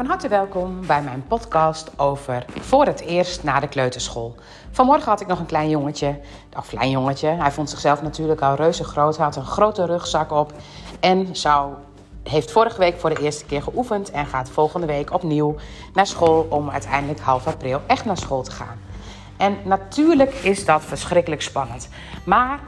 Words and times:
Van 0.00 0.08
harte 0.08 0.28
welkom 0.28 0.86
bij 0.86 1.02
mijn 1.02 1.24
podcast 1.26 1.90
over 1.96 2.44
voor 2.60 2.86
het 2.86 3.00
eerst 3.00 3.44
na 3.44 3.60
de 3.60 3.68
kleuterschool. 3.68 4.34
Vanmorgen 4.70 5.08
had 5.08 5.20
ik 5.20 5.26
nog 5.26 5.38
een 5.38 5.46
klein 5.46 5.68
jongetje, 5.68 6.20
of 6.56 6.68
klein 6.68 6.90
jongetje. 6.90 7.28
Hij 7.28 7.50
vond 7.50 7.70
zichzelf 7.70 8.02
natuurlijk 8.02 8.40
al 8.40 8.54
reuze 8.54 8.84
groot, 8.84 9.16
had 9.16 9.36
een 9.36 9.44
grote 9.44 9.86
rugzak 9.86 10.32
op 10.32 10.52
en 11.00 11.36
zou, 11.36 11.72
heeft 12.22 12.52
vorige 12.52 12.78
week 12.78 12.98
voor 12.98 13.10
de 13.10 13.22
eerste 13.22 13.44
keer 13.44 13.62
geoefend 13.62 14.10
en 14.10 14.26
gaat 14.26 14.50
volgende 14.50 14.86
week 14.86 15.12
opnieuw 15.12 15.56
naar 15.94 16.06
school 16.06 16.46
om 16.50 16.70
uiteindelijk 16.70 17.20
half 17.20 17.46
april 17.46 17.80
echt 17.86 18.04
naar 18.04 18.18
school 18.18 18.42
te 18.42 18.50
gaan. 18.50 18.78
En 19.36 19.56
natuurlijk 19.64 20.32
is 20.32 20.64
dat 20.64 20.82
verschrikkelijk 20.84 21.42
spannend. 21.42 21.88
Maar 22.24 22.60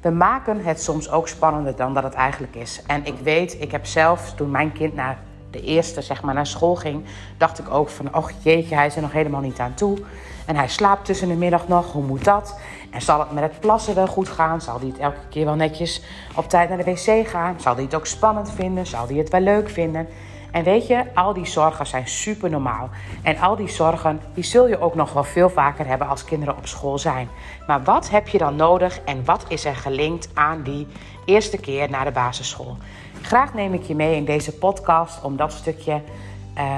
we 0.00 0.10
maken 0.10 0.64
het 0.64 0.82
soms 0.82 1.10
ook 1.10 1.28
spannender 1.28 1.76
dan 1.76 1.94
dat 1.94 2.02
het 2.02 2.14
eigenlijk 2.14 2.54
is. 2.54 2.82
En 2.86 3.06
ik 3.06 3.18
weet, 3.22 3.60
ik 3.60 3.70
heb 3.70 3.86
zelf 3.86 4.32
toen 4.34 4.50
mijn 4.50 4.72
kind 4.72 4.94
naar 4.94 5.18
de 5.50 5.62
eerste 5.62 6.02
zeg 6.02 6.22
maar, 6.22 6.34
naar 6.34 6.46
school 6.46 6.74
ging, 6.74 7.04
dacht 7.38 7.58
ik 7.58 7.70
ook 7.70 7.88
van, 7.88 8.14
oh 8.16 8.28
jeetje, 8.42 8.74
hij 8.74 8.86
is 8.86 8.96
er 8.96 9.02
nog 9.02 9.12
helemaal 9.12 9.40
niet 9.40 9.58
aan 9.58 9.74
toe. 9.74 9.98
En 10.46 10.56
hij 10.56 10.68
slaapt 10.68 11.04
tussen 11.04 11.28
de 11.28 11.34
middag 11.34 11.68
nog, 11.68 11.92
hoe 11.92 12.02
moet 12.02 12.24
dat? 12.24 12.58
En 12.90 13.02
zal 13.02 13.18
het 13.18 13.32
met 13.32 13.42
het 13.42 13.60
plassen 13.60 13.94
wel 13.94 14.06
goed 14.06 14.28
gaan? 14.28 14.60
Zal 14.60 14.78
hij 14.78 14.88
het 14.88 14.98
elke 14.98 15.28
keer 15.28 15.44
wel 15.44 15.54
netjes 15.54 16.02
op 16.34 16.48
tijd 16.48 16.68
naar 16.68 16.78
de 16.78 16.84
wc 16.84 17.28
gaan? 17.28 17.60
Zal 17.60 17.74
hij 17.74 17.84
het 17.84 17.94
ook 17.94 18.06
spannend 18.06 18.50
vinden? 18.50 18.86
Zal 18.86 19.06
hij 19.06 19.16
het 19.16 19.30
wel 19.30 19.40
leuk 19.40 19.70
vinden? 19.70 20.08
En 20.52 20.64
weet 20.64 20.86
je, 20.86 21.04
al 21.14 21.32
die 21.32 21.46
zorgen 21.46 21.86
zijn 21.86 22.08
super 22.08 22.50
normaal. 22.50 22.88
En 23.22 23.38
al 23.38 23.56
die 23.56 23.68
zorgen, 23.68 24.20
die 24.34 24.44
zul 24.44 24.68
je 24.68 24.80
ook 24.80 24.94
nog 24.94 25.12
wel 25.12 25.24
veel 25.24 25.50
vaker 25.50 25.86
hebben 25.86 26.08
als 26.08 26.24
kinderen 26.24 26.56
op 26.56 26.66
school 26.66 26.98
zijn. 26.98 27.28
Maar 27.66 27.82
wat 27.82 28.10
heb 28.10 28.28
je 28.28 28.38
dan 28.38 28.56
nodig 28.56 29.00
en 29.00 29.24
wat 29.24 29.44
is 29.48 29.64
er 29.64 29.76
gelinkt 29.76 30.28
aan 30.34 30.62
die 30.62 30.86
eerste 31.24 31.58
keer 31.58 31.90
naar 31.90 32.04
de 32.04 32.10
basisschool? 32.10 32.76
Graag 33.22 33.54
neem 33.54 33.74
ik 33.74 33.82
je 33.82 33.94
mee 33.94 34.16
in 34.16 34.24
deze 34.24 34.52
podcast 34.52 35.22
om 35.22 35.36
dat 35.36 35.52
stukje 35.52 35.92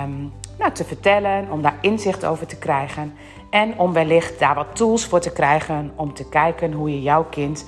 um, 0.05 0.33
nou, 0.59 0.73
te 0.73 0.85
vertellen, 0.85 1.51
om 1.51 1.63
daar 1.63 1.79
inzicht 1.81 2.25
over 2.25 2.47
te 2.47 2.59
krijgen. 2.59 3.15
En 3.51 3.79
om 3.79 3.93
wellicht 3.93 4.39
daar 4.39 4.55
wat 4.55 4.77
tools 4.77 5.05
voor 5.05 5.21
te 5.21 5.33
krijgen 5.33 5.93
om 5.97 6.15
te 6.15 6.29
kijken 6.29 6.73
hoe 6.73 6.91
je 6.91 7.03
jouw 7.03 7.25
kind 7.25 7.65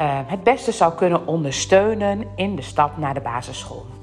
uh, 0.00 0.18
het 0.26 0.42
beste 0.42 0.72
zou 0.72 0.94
kunnen 0.94 1.26
ondersteunen 1.26 2.24
in 2.36 2.56
de 2.56 2.62
stap 2.62 2.96
naar 2.96 3.14
de 3.14 3.20
basisschool. 3.20 3.99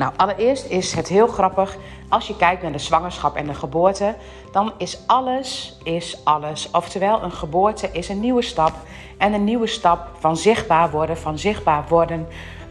Nou, 0.00 0.12
allereerst 0.16 0.64
is 0.64 0.94
het 0.94 1.08
heel 1.08 1.26
grappig. 1.26 1.76
Als 2.08 2.26
je 2.26 2.36
kijkt 2.36 2.62
naar 2.62 2.72
de 2.72 2.78
zwangerschap 2.78 3.36
en 3.36 3.46
de 3.46 3.54
geboorte, 3.54 4.14
dan 4.52 4.72
is 4.78 4.98
alles, 5.06 5.78
is 5.82 6.20
alles. 6.24 6.70
Oftewel, 6.72 7.22
een 7.22 7.32
geboorte 7.32 7.88
is 7.92 8.08
een 8.08 8.20
nieuwe 8.20 8.42
stap. 8.42 8.72
En 9.16 9.32
een 9.32 9.44
nieuwe 9.44 9.66
stap 9.66 10.08
van 10.18 10.36
zichtbaar 10.36 10.90
worden, 10.90 11.16
van 11.16 11.38
zichtbaar 11.38 11.84
worden 11.88 12.28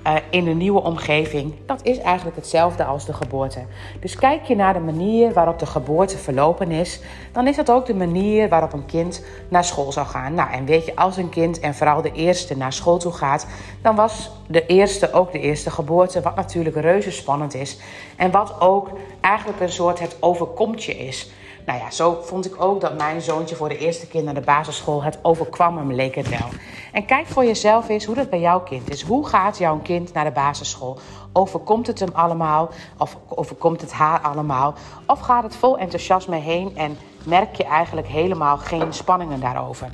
uh, 0.09 0.15
in 0.29 0.47
een 0.47 0.57
nieuwe 0.57 0.81
omgeving. 0.81 1.53
Dat 1.65 1.79
is 1.83 1.97
eigenlijk 1.97 2.35
hetzelfde 2.35 2.83
als 2.83 3.05
de 3.05 3.13
geboorte. 3.13 3.59
Dus 3.99 4.15
kijk 4.15 4.43
je 4.43 4.55
naar 4.55 4.73
de 4.73 4.79
manier 4.79 5.33
waarop 5.33 5.59
de 5.59 5.65
geboorte 5.65 6.17
verlopen 6.17 6.71
is, 6.71 6.99
dan 7.31 7.47
is 7.47 7.55
dat 7.55 7.71
ook 7.71 7.85
de 7.85 7.95
manier 7.95 8.49
waarop 8.49 8.73
een 8.73 8.85
kind 8.85 9.23
naar 9.49 9.63
school 9.63 9.91
zou 9.91 10.07
gaan. 10.07 10.33
Nou, 10.33 10.51
en 10.51 10.65
weet 10.65 10.85
je, 10.85 10.95
als 10.95 11.17
een 11.17 11.29
kind 11.29 11.59
en 11.59 11.75
vooral 11.75 12.01
de 12.01 12.11
eerste 12.11 12.57
naar 12.57 12.73
school 12.73 12.97
toe 12.97 13.11
gaat, 13.11 13.47
dan 13.81 13.95
was 13.95 14.31
de 14.47 14.65
eerste 14.65 15.13
ook 15.13 15.31
de 15.31 15.39
eerste 15.39 15.71
geboorte, 15.71 16.21
wat 16.21 16.35
natuurlijk 16.35 16.75
reuze 16.75 17.11
spannend 17.11 17.53
is. 17.53 17.79
En 18.15 18.31
wat 18.31 18.61
ook 18.61 18.89
eigenlijk 19.21 19.59
een 19.59 19.71
soort 19.71 19.99
het 19.99 20.17
overkomtje 20.19 20.97
is. 20.97 21.31
Nou 21.65 21.79
ja, 21.79 21.91
zo 21.91 22.19
vond 22.23 22.45
ik 22.45 22.61
ook 22.61 22.81
dat 22.81 22.97
mijn 22.97 23.21
zoontje 23.21 23.55
voor 23.55 23.69
de 23.69 23.77
eerste 23.77 24.07
keer 24.07 24.23
naar 24.23 24.33
de 24.33 24.41
basisschool 24.41 25.03
het 25.03 25.19
overkwam 25.21 25.77
hem, 25.77 25.93
leek 25.93 26.15
het 26.15 26.29
wel. 26.29 26.47
En 26.91 27.05
kijk 27.05 27.27
voor 27.27 27.45
jezelf 27.45 27.89
eens 27.89 28.05
hoe 28.05 28.15
dat 28.15 28.29
bij 28.29 28.39
jouw 28.39 28.59
kind 28.59 28.89
is. 28.89 29.01
Hoe 29.01 29.27
gaat 29.27 29.57
jouw 29.57 29.79
kind 29.83 30.13
naar 30.13 30.23
de 30.23 30.31
basisschool? 30.31 30.99
Overkomt 31.33 31.87
het 31.87 31.99
hem 31.99 32.09
allemaal? 32.13 32.69
Of 32.97 33.17
overkomt 33.27 33.81
het 33.81 33.91
haar 33.91 34.19
allemaal? 34.19 34.73
Of 35.05 35.19
gaat 35.19 35.43
het 35.43 35.55
vol 35.55 35.77
enthousiasme 35.77 36.35
heen 36.35 36.77
en 36.77 36.97
merk 37.23 37.55
je 37.55 37.63
eigenlijk 37.63 38.07
helemaal 38.07 38.57
geen 38.57 38.93
spanningen 38.93 39.39
daarover? 39.39 39.91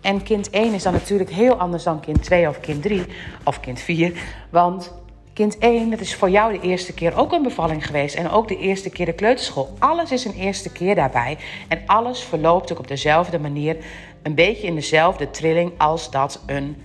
En 0.00 0.22
kind 0.22 0.50
1 0.50 0.74
is 0.74 0.82
dan 0.82 0.92
natuurlijk 0.92 1.30
heel 1.30 1.54
anders 1.54 1.82
dan 1.82 2.00
kind 2.00 2.22
2 2.22 2.48
of 2.48 2.60
kind 2.60 2.82
3 2.82 3.04
of 3.44 3.60
kind 3.60 3.80
4. 3.80 4.22
Want 4.50 4.92
Kind 5.38 5.58
1, 5.58 5.90
dat 5.90 6.00
is 6.00 6.14
voor 6.14 6.30
jou 6.30 6.52
de 6.52 6.60
eerste 6.60 6.94
keer 6.94 7.16
ook 7.16 7.32
een 7.32 7.42
bevalling 7.42 7.86
geweest. 7.86 8.14
En 8.14 8.30
ook 8.30 8.48
de 8.48 8.58
eerste 8.58 8.90
keer 8.90 9.06
de 9.06 9.12
kleuterschool. 9.12 9.74
Alles 9.78 10.12
is 10.12 10.24
een 10.24 10.34
eerste 10.34 10.72
keer 10.72 10.94
daarbij. 10.94 11.38
En 11.68 11.82
alles 11.86 12.20
verloopt 12.20 12.72
ook 12.72 12.78
op 12.78 12.88
dezelfde 12.88 13.38
manier. 13.38 13.76
Een 14.22 14.34
beetje 14.34 14.66
in 14.66 14.74
dezelfde 14.74 15.30
trilling 15.30 15.72
als 15.78 16.10
dat 16.10 16.42
een 16.46 16.76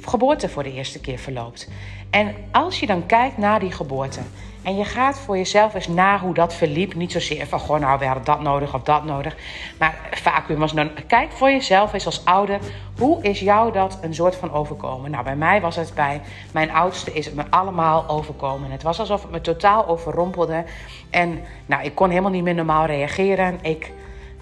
geboorte 0.00 0.48
voor 0.48 0.62
de 0.62 0.72
eerste 0.72 1.00
keer 1.00 1.18
verloopt. 1.18 1.68
En 2.10 2.34
als 2.50 2.80
je 2.80 2.86
dan 2.86 3.06
kijkt 3.06 3.38
naar 3.38 3.60
die 3.60 3.72
geboorte. 3.72 4.20
En 4.62 4.76
je 4.76 4.84
gaat 4.84 5.18
voor 5.18 5.36
jezelf 5.36 5.74
eens 5.74 5.88
na 5.88 6.18
hoe 6.18 6.34
dat 6.34 6.54
verliep. 6.54 6.94
Niet 6.94 7.12
zozeer 7.12 7.46
van, 7.46 7.60
gewoon 7.60 7.80
nou, 7.80 7.98
we 7.98 8.04
hadden 8.04 8.24
dat 8.24 8.40
nodig 8.40 8.74
of 8.74 8.82
dat 8.82 9.04
nodig. 9.04 9.36
Maar 9.78 10.08
vacuüm 10.10 10.58
was 10.58 10.72
dan, 10.72 10.90
kijk 11.06 11.32
voor 11.32 11.50
jezelf 11.50 11.92
eens 11.92 12.06
als 12.06 12.24
ouder. 12.24 12.58
Hoe 12.98 13.22
is 13.22 13.40
jou 13.40 13.72
dat 13.72 13.98
een 14.02 14.14
soort 14.14 14.36
van 14.36 14.52
overkomen? 14.52 15.10
Nou, 15.10 15.24
bij 15.24 15.36
mij 15.36 15.60
was 15.60 15.76
het 15.76 15.94
bij 15.94 16.20
mijn 16.52 16.70
oudste 16.70 17.12
is 17.12 17.26
het 17.26 17.34
me 17.34 17.44
allemaal 17.50 18.08
overkomen. 18.08 18.70
Het 18.70 18.82
was 18.82 18.98
alsof 19.00 19.22
het 19.22 19.30
me 19.30 19.40
totaal 19.40 19.86
overrompelde. 19.86 20.64
En 21.10 21.40
nou, 21.66 21.84
ik 21.84 21.94
kon 21.94 22.08
helemaal 22.08 22.30
niet 22.30 22.44
meer 22.44 22.54
normaal 22.54 22.86
reageren. 22.86 23.58
Ik 23.62 23.92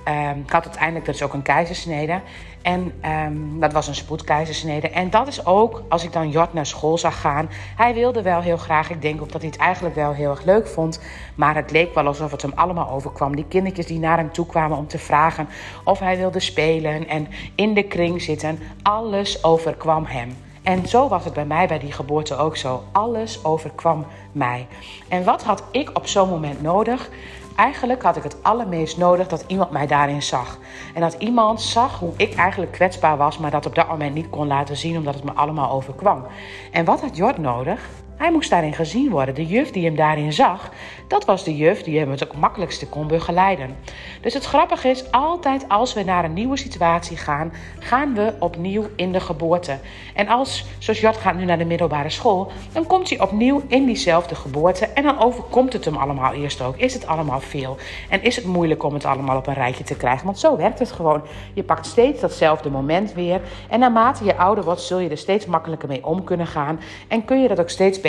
Um, 0.09 0.41
ik 0.41 0.50
had 0.50 0.65
uiteindelijk 0.65 1.05
dus 1.05 1.22
ook 1.22 1.33
een 1.33 1.43
keizersnede. 1.43 2.21
En 2.62 2.93
um, 3.27 3.61
dat 3.61 3.72
was 3.72 3.88
een 3.88 3.94
spoedkeizersnede. 3.94 4.91
En 4.91 5.11
dat 5.11 5.28
is 5.28 5.47
ook, 5.47 5.83
als 5.88 6.05
ik 6.05 6.12
dan 6.12 6.31
Jort 6.31 6.53
naar 6.53 6.66
school 6.66 6.99
zag 6.99 7.21
gaan. 7.21 7.49
Hij 7.77 7.94
wilde 7.94 8.22
wel 8.22 8.41
heel 8.41 8.56
graag. 8.56 8.91
Ik 8.91 9.03
denk 9.03 9.22
ook 9.22 9.33
dat 9.33 9.41
hij 9.41 9.50
het 9.50 9.60
eigenlijk 9.60 9.94
wel 9.94 10.12
heel 10.12 10.31
erg 10.31 10.44
leuk 10.44 10.69
vond. 10.69 11.00
Maar 11.34 11.55
het 11.55 11.71
leek 11.71 11.94
wel 11.94 12.06
alsof 12.06 12.31
het 12.31 12.43
hem 12.43 12.53
allemaal 12.55 12.91
overkwam. 12.91 13.37
Die 13.37 13.49
kindertjes 13.49 13.87
die 13.87 13.99
naar 13.99 14.16
hem 14.16 14.33
toe 14.33 14.47
kwamen 14.47 14.77
om 14.77 14.87
te 14.87 14.99
vragen 14.99 15.49
of 15.84 15.99
hij 15.99 16.16
wilde 16.16 16.41
spelen. 16.41 17.09
En 17.09 17.28
in 17.55 17.75
de 17.75 17.83
kring 17.83 18.22
zitten. 18.22 18.59
Alles 18.83 19.44
overkwam 19.44 20.05
hem. 20.05 20.37
En 20.62 20.89
zo 20.89 21.09
was 21.09 21.25
het 21.25 21.34
bij 21.34 21.44
mij 21.44 21.69
bij 21.69 21.78
die 21.78 21.93
geboorte 21.93 22.37
ook 22.37 22.56
zo. 22.56 22.83
Alles 22.93 23.44
overkwam 23.44 24.06
mij. 24.33 24.66
En 25.09 25.25
wat 25.25 25.43
had 25.43 25.62
ik 25.71 25.91
op 25.94 26.06
zo'n 26.06 26.28
moment 26.28 26.62
nodig? 26.62 27.10
Eigenlijk 27.56 28.03
had 28.03 28.16
ik 28.16 28.22
het 28.22 28.43
allermeest 28.43 28.97
nodig 28.97 29.28
dat 29.28 29.44
iemand 29.47 29.71
mij 29.71 29.87
daarin 29.87 30.22
zag. 30.22 30.59
En 30.94 31.00
dat 31.00 31.12
iemand 31.12 31.61
zag 31.61 31.99
hoe 31.99 32.12
ik 32.16 32.34
eigenlijk 32.34 32.72
kwetsbaar 32.72 33.16
was, 33.16 33.38
maar 33.38 33.50
dat 33.50 33.66
op 33.66 33.75
dat 33.75 33.88
moment 33.88 34.15
niet 34.15 34.31
kon 34.31 34.47
laten 34.47 34.77
zien 34.77 34.97
omdat 34.97 35.15
het 35.15 35.25
me 35.25 35.33
allemaal 35.33 35.71
overkwam. 35.71 36.27
En 36.72 36.84
wat 36.84 37.00
had 37.00 37.16
Jord 37.16 37.39
nodig? 37.39 37.89
Hij 38.21 38.33
moest 38.33 38.51
daarin 38.51 38.75
gezien 38.75 39.11
worden. 39.11 39.35
De 39.35 39.47
juf 39.47 39.71
die 39.71 39.85
hem 39.85 39.97
daarin 39.97 40.33
zag, 40.33 40.71
dat 41.09 41.25
was 41.25 41.45
de 41.45 41.57
juf 41.57 41.83
die 41.83 41.99
hem 41.99 42.11
het 42.11 42.25
ook 42.25 42.37
makkelijkste 42.37 42.87
kon 42.87 43.07
begeleiden. 43.07 43.77
Dus 44.21 44.35
het 44.35 44.45
grappige 44.45 44.89
is, 44.89 45.11
altijd 45.11 45.69
als 45.69 45.95
we 45.95 46.03
naar 46.03 46.25
een 46.25 46.33
nieuwe 46.33 46.57
situatie 46.57 47.17
gaan, 47.17 47.53
gaan 47.79 48.15
we 48.15 48.35
opnieuw 48.39 48.85
in 48.97 49.13
de 49.13 49.21
geboorte. 49.21 49.79
En 50.15 50.29
als, 50.29 50.67
zoals 50.79 51.01
Jot 51.01 51.17
gaat 51.17 51.35
nu 51.35 51.45
naar 51.45 51.59
de 51.59 51.65
middelbare 51.65 52.11
school, 52.11 52.53
dan 52.73 52.87
komt 52.87 53.09
hij 53.09 53.21
opnieuw 53.21 53.63
in 53.67 53.87
diezelfde 53.87 54.35
geboorte. 54.35 54.87
En 54.87 55.03
dan 55.03 55.19
overkomt 55.19 55.73
het 55.73 55.85
hem 55.85 55.97
allemaal 55.97 56.33
eerst 56.33 56.63
ook. 56.63 56.77
Is 56.77 56.95
het 56.95 57.07
allemaal 57.07 57.41
veel? 57.41 57.77
En 58.09 58.23
is 58.23 58.37
het 58.37 58.45
moeilijk 58.45 58.83
om 58.83 58.95
het 58.95 59.05
allemaal 59.05 59.37
op 59.37 59.47
een 59.47 59.55
rijtje 59.55 59.85
te 59.85 59.97
krijgen? 59.97 60.25
Want 60.25 60.39
zo 60.39 60.57
werkt 60.57 60.79
het 60.79 60.93
gewoon. 60.93 61.23
Je 61.55 61.63
pakt 61.63 61.87
steeds 61.87 62.21
datzelfde 62.21 62.71
moment 62.71 63.13
weer. 63.13 63.41
En 63.69 63.81
naarmate 63.81 64.25
je 64.25 64.37
ouder 64.37 64.65
wordt, 64.65 64.81
zul 64.81 64.99
je 64.99 65.09
er 65.09 65.19
steeds 65.19 65.47
makkelijker 65.47 65.89
mee 65.89 66.07
om 66.07 66.25
kunnen 66.25 66.47
gaan. 66.47 66.81
En 67.09 67.25
kun 67.25 67.43
je 67.43 67.49
dat 67.49 67.61
ook 67.61 67.69
steeds 67.69 67.97
beter 67.97 68.09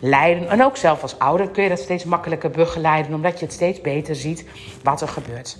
leiden. 0.00 0.48
En 0.48 0.64
ook 0.64 0.76
zelf 0.76 1.02
als 1.02 1.18
ouder 1.18 1.48
kun 1.48 1.62
je 1.62 1.68
dat 1.68 1.78
steeds 1.78 2.04
makkelijker 2.04 2.50
begeleiden, 2.50 3.14
omdat 3.14 3.38
je 3.38 3.44
het 3.44 3.54
steeds 3.54 3.80
beter 3.80 4.14
ziet 4.14 4.44
wat 4.82 5.00
er 5.00 5.08
gebeurt. 5.08 5.58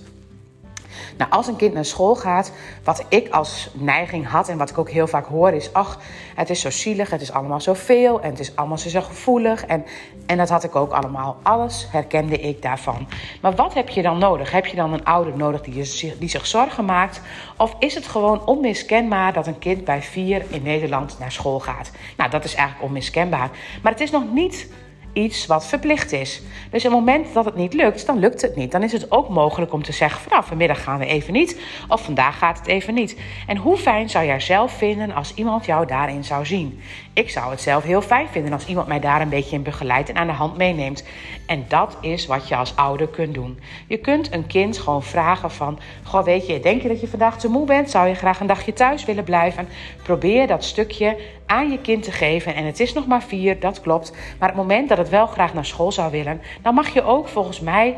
Nou, 1.17 1.31
als 1.31 1.47
een 1.47 1.55
kind 1.55 1.73
naar 1.73 1.85
school 1.85 2.15
gaat, 2.15 2.51
wat 2.83 3.05
ik 3.09 3.29
als 3.29 3.69
neiging 3.73 4.27
had 4.27 4.49
en 4.49 4.57
wat 4.57 4.69
ik 4.69 4.77
ook 4.77 4.89
heel 4.89 5.07
vaak 5.07 5.25
hoor, 5.25 5.51
is: 5.51 5.73
ach, 5.73 5.99
het 6.35 6.49
is 6.49 6.59
zo 6.59 6.69
zielig, 6.69 7.09
het 7.09 7.21
is 7.21 7.31
allemaal 7.31 7.61
zoveel 7.61 8.21
en 8.21 8.29
het 8.29 8.39
is 8.39 8.55
allemaal 8.55 8.77
zo 8.77 9.01
gevoelig. 9.01 9.65
En, 9.65 9.85
en 10.25 10.37
dat 10.37 10.49
had 10.49 10.63
ik 10.63 10.75
ook 10.75 10.91
allemaal. 10.91 11.37
Alles 11.41 11.87
herkende 11.91 12.39
ik 12.39 12.61
daarvan. 12.61 13.07
Maar 13.41 13.55
wat 13.55 13.73
heb 13.73 13.89
je 13.89 14.01
dan 14.01 14.17
nodig? 14.17 14.51
Heb 14.51 14.65
je 14.65 14.75
dan 14.75 14.93
een 14.93 15.05
ouder 15.05 15.37
nodig 15.37 15.61
die, 15.61 15.75
je, 15.75 16.15
die 16.19 16.29
zich 16.29 16.47
zorgen 16.47 16.85
maakt? 16.85 17.21
Of 17.57 17.75
is 17.79 17.95
het 17.95 18.07
gewoon 18.07 18.45
onmiskenbaar 18.45 19.33
dat 19.33 19.47
een 19.47 19.59
kind 19.59 19.83
bij 19.83 20.01
vier 20.01 20.45
in 20.49 20.63
Nederland 20.63 21.19
naar 21.19 21.31
school 21.31 21.59
gaat? 21.59 21.91
Nou, 22.17 22.29
dat 22.29 22.43
is 22.43 22.55
eigenlijk 22.55 22.87
onmiskenbaar. 22.87 23.49
Maar 23.81 23.91
het 23.91 24.01
is 24.01 24.11
nog 24.11 24.23
niet 24.33 24.67
iets 25.15 25.45
wat 25.45 25.65
verplicht 25.65 26.11
is. 26.11 26.41
Dus 26.71 26.85
op 26.85 26.91
het 26.91 26.99
moment 26.99 27.33
dat 27.33 27.45
het 27.45 27.55
niet 27.55 27.73
lukt, 27.73 28.05
dan 28.05 28.19
lukt 28.19 28.41
het 28.41 28.55
niet. 28.55 28.71
Dan 28.71 28.83
is 28.83 28.91
het 28.91 29.11
ook 29.11 29.29
mogelijk 29.29 29.73
om 29.73 29.83
te 29.83 29.91
zeggen: 29.91 30.21
van, 30.21 30.31
nou, 30.31 30.43
vanmiddag 30.43 30.83
gaan 30.83 30.99
we 30.99 31.05
even 31.05 31.33
niet, 31.33 31.61
of 31.87 32.01
vandaag 32.01 32.37
gaat 32.37 32.57
het 32.57 32.67
even 32.67 32.93
niet. 32.93 33.17
En 33.47 33.57
hoe 33.57 33.77
fijn 33.77 34.09
zou 34.09 34.25
jij 34.25 34.39
zelf 34.39 34.71
vinden 34.71 35.13
als 35.13 35.33
iemand 35.35 35.65
jou 35.65 35.87
daarin 35.87 36.23
zou 36.23 36.45
zien? 36.45 36.79
Ik 37.15 37.29
zou 37.29 37.51
het 37.51 37.61
zelf 37.61 37.83
heel 37.83 38.01
fijn 38.01 38.27
vinden 38.27 38.53
als 38.53 38.65
iemand 38.65 38.87
mij 38.87 38.99
daar 38.99 39.21
een 39.21 39.29
beetje 39.29 39.55
in 39.55 39.63
begeleidt 39.63 40.09
en 40.09 40.15
aan 40.15 40.27
de 40.27 40.33
hand 40.33 40.57
meeneemt. 40.57 41.03
En 41.45 41.65
dat 41.67 41.97
is 42.01 42.25
wat 42.25 42.47
je 42.47 42.55
als 42.55 42.75
ouder 42.75 43.07
kunt 43.07 43.33
doen. 43.33 43.59
Je 43.87 43.97
kunt 43.97 44.33
een 44.33 44.47
kind 44.47 44.77
gewoon 44.77 45.03
vragen 45.03 45.51
van, 45.51 45.79
goh 46.03 46.23
weet 46.23 46.47
je, 46.47 46.59
denk 46.59 46.81
je 46.81 46.87
dat 46.87 47.01
je 47.01 47.07
vandaag 47.07 47.39
te 47.39 47.47
moe 47.47 47.65
bent? 47.65 47.89
Zou 47.89 48.07
je 48.07 48.13
graag 48.13 48.39
een 48.39 48.47
dagje 48.47 48.73
thuis 48.73 49.05
willen 49.05 49.23
blijven? 49.23 49.67
Probeer 50.03 50.47
dat 50.47 50.63
stukje 50.63 51.17
aan 51.45 51.71
je 51.71 51.81
kind 51.81 52.03
te 52.03 52.11
geven. 52.11 52.55
En 52.55 52.65
het 52.65 52.79
is 52.79 52.93
nog 52.93 53.07
maar 53.07 53.23
vier, 53.23 53.59
dat 53.59 53.81
klopt. 53.81 54.11
Maar 54.39 54.49
het 54.49 54.57
moment 54.57 54.89
dat 54.89 54.97
het 54.97 55.05
het 55.05 55.13
wel 55.13 55.27
graag 55.27 55.53
naar 55.53 55.65
school 55.65 55.91
zou 55.91 56.11
willen, 56.11 56.41
dan 56.61 56.73
mag 56.73 56.89
je 56.93 57.03
ook 57.03 57.27
volgens 57.27 57.59
mij 57.59 57.95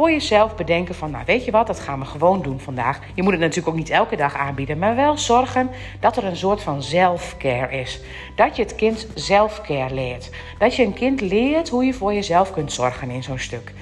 voor 0.00 0.10
jezelf 0.10 0.56
bedenken 0.56 0.94
van, 0.94 1.10
nou 1.10 1.24
weet 1.26 1.44
je 1.44 1.50
wat, 1.50 1.66
dat 1.66 1.80
gaan 1.80 1.98
we 1.98 2.04
gewoon 2.04 2.42
doen 2.42 2.60
vandaag. 2.60 3.00
Je 3.14 3.22
moet 3.22 3.32
het 3.32 3.40
natuurlijk 3.40 3.68
ook 3.68 3.74
niet 3.74 3.90
elke 3.90 4.16
dag 4.16 4.36
aanbieden, 4.36 4.78
maar 4.78 4.96
wel 4.96 5.18
zorgen 5.18 5.70
dat 6.00 6.16
er 6.16 6.24
een 6.24 6.36
soort 6.36 6.62
van 6.62 6.82
zelfcare 6.82 7.80
is. 7.80 8.00
Dat 8.36 8.56
je 8.56 8.62
het 8.62 8.74
kind 8.74 9.06
zelfcare 9.14 9.94
leert. 9.94 10.30
Dat 10.58 10.76
je 10.76 10.84
een 10.84 10.92
kind 10.92 11.20
leert 11.20 11.68
hoe 11.68 11.84
je 11.84 11.94
voor 11.94 12.14
jezelf 12.14 12.52
kunt 12.52 12.72
zorgen 12.72 13.10
in 13.10 13.22
zo'n 13.22 13.38
stuk. 13.38 13.72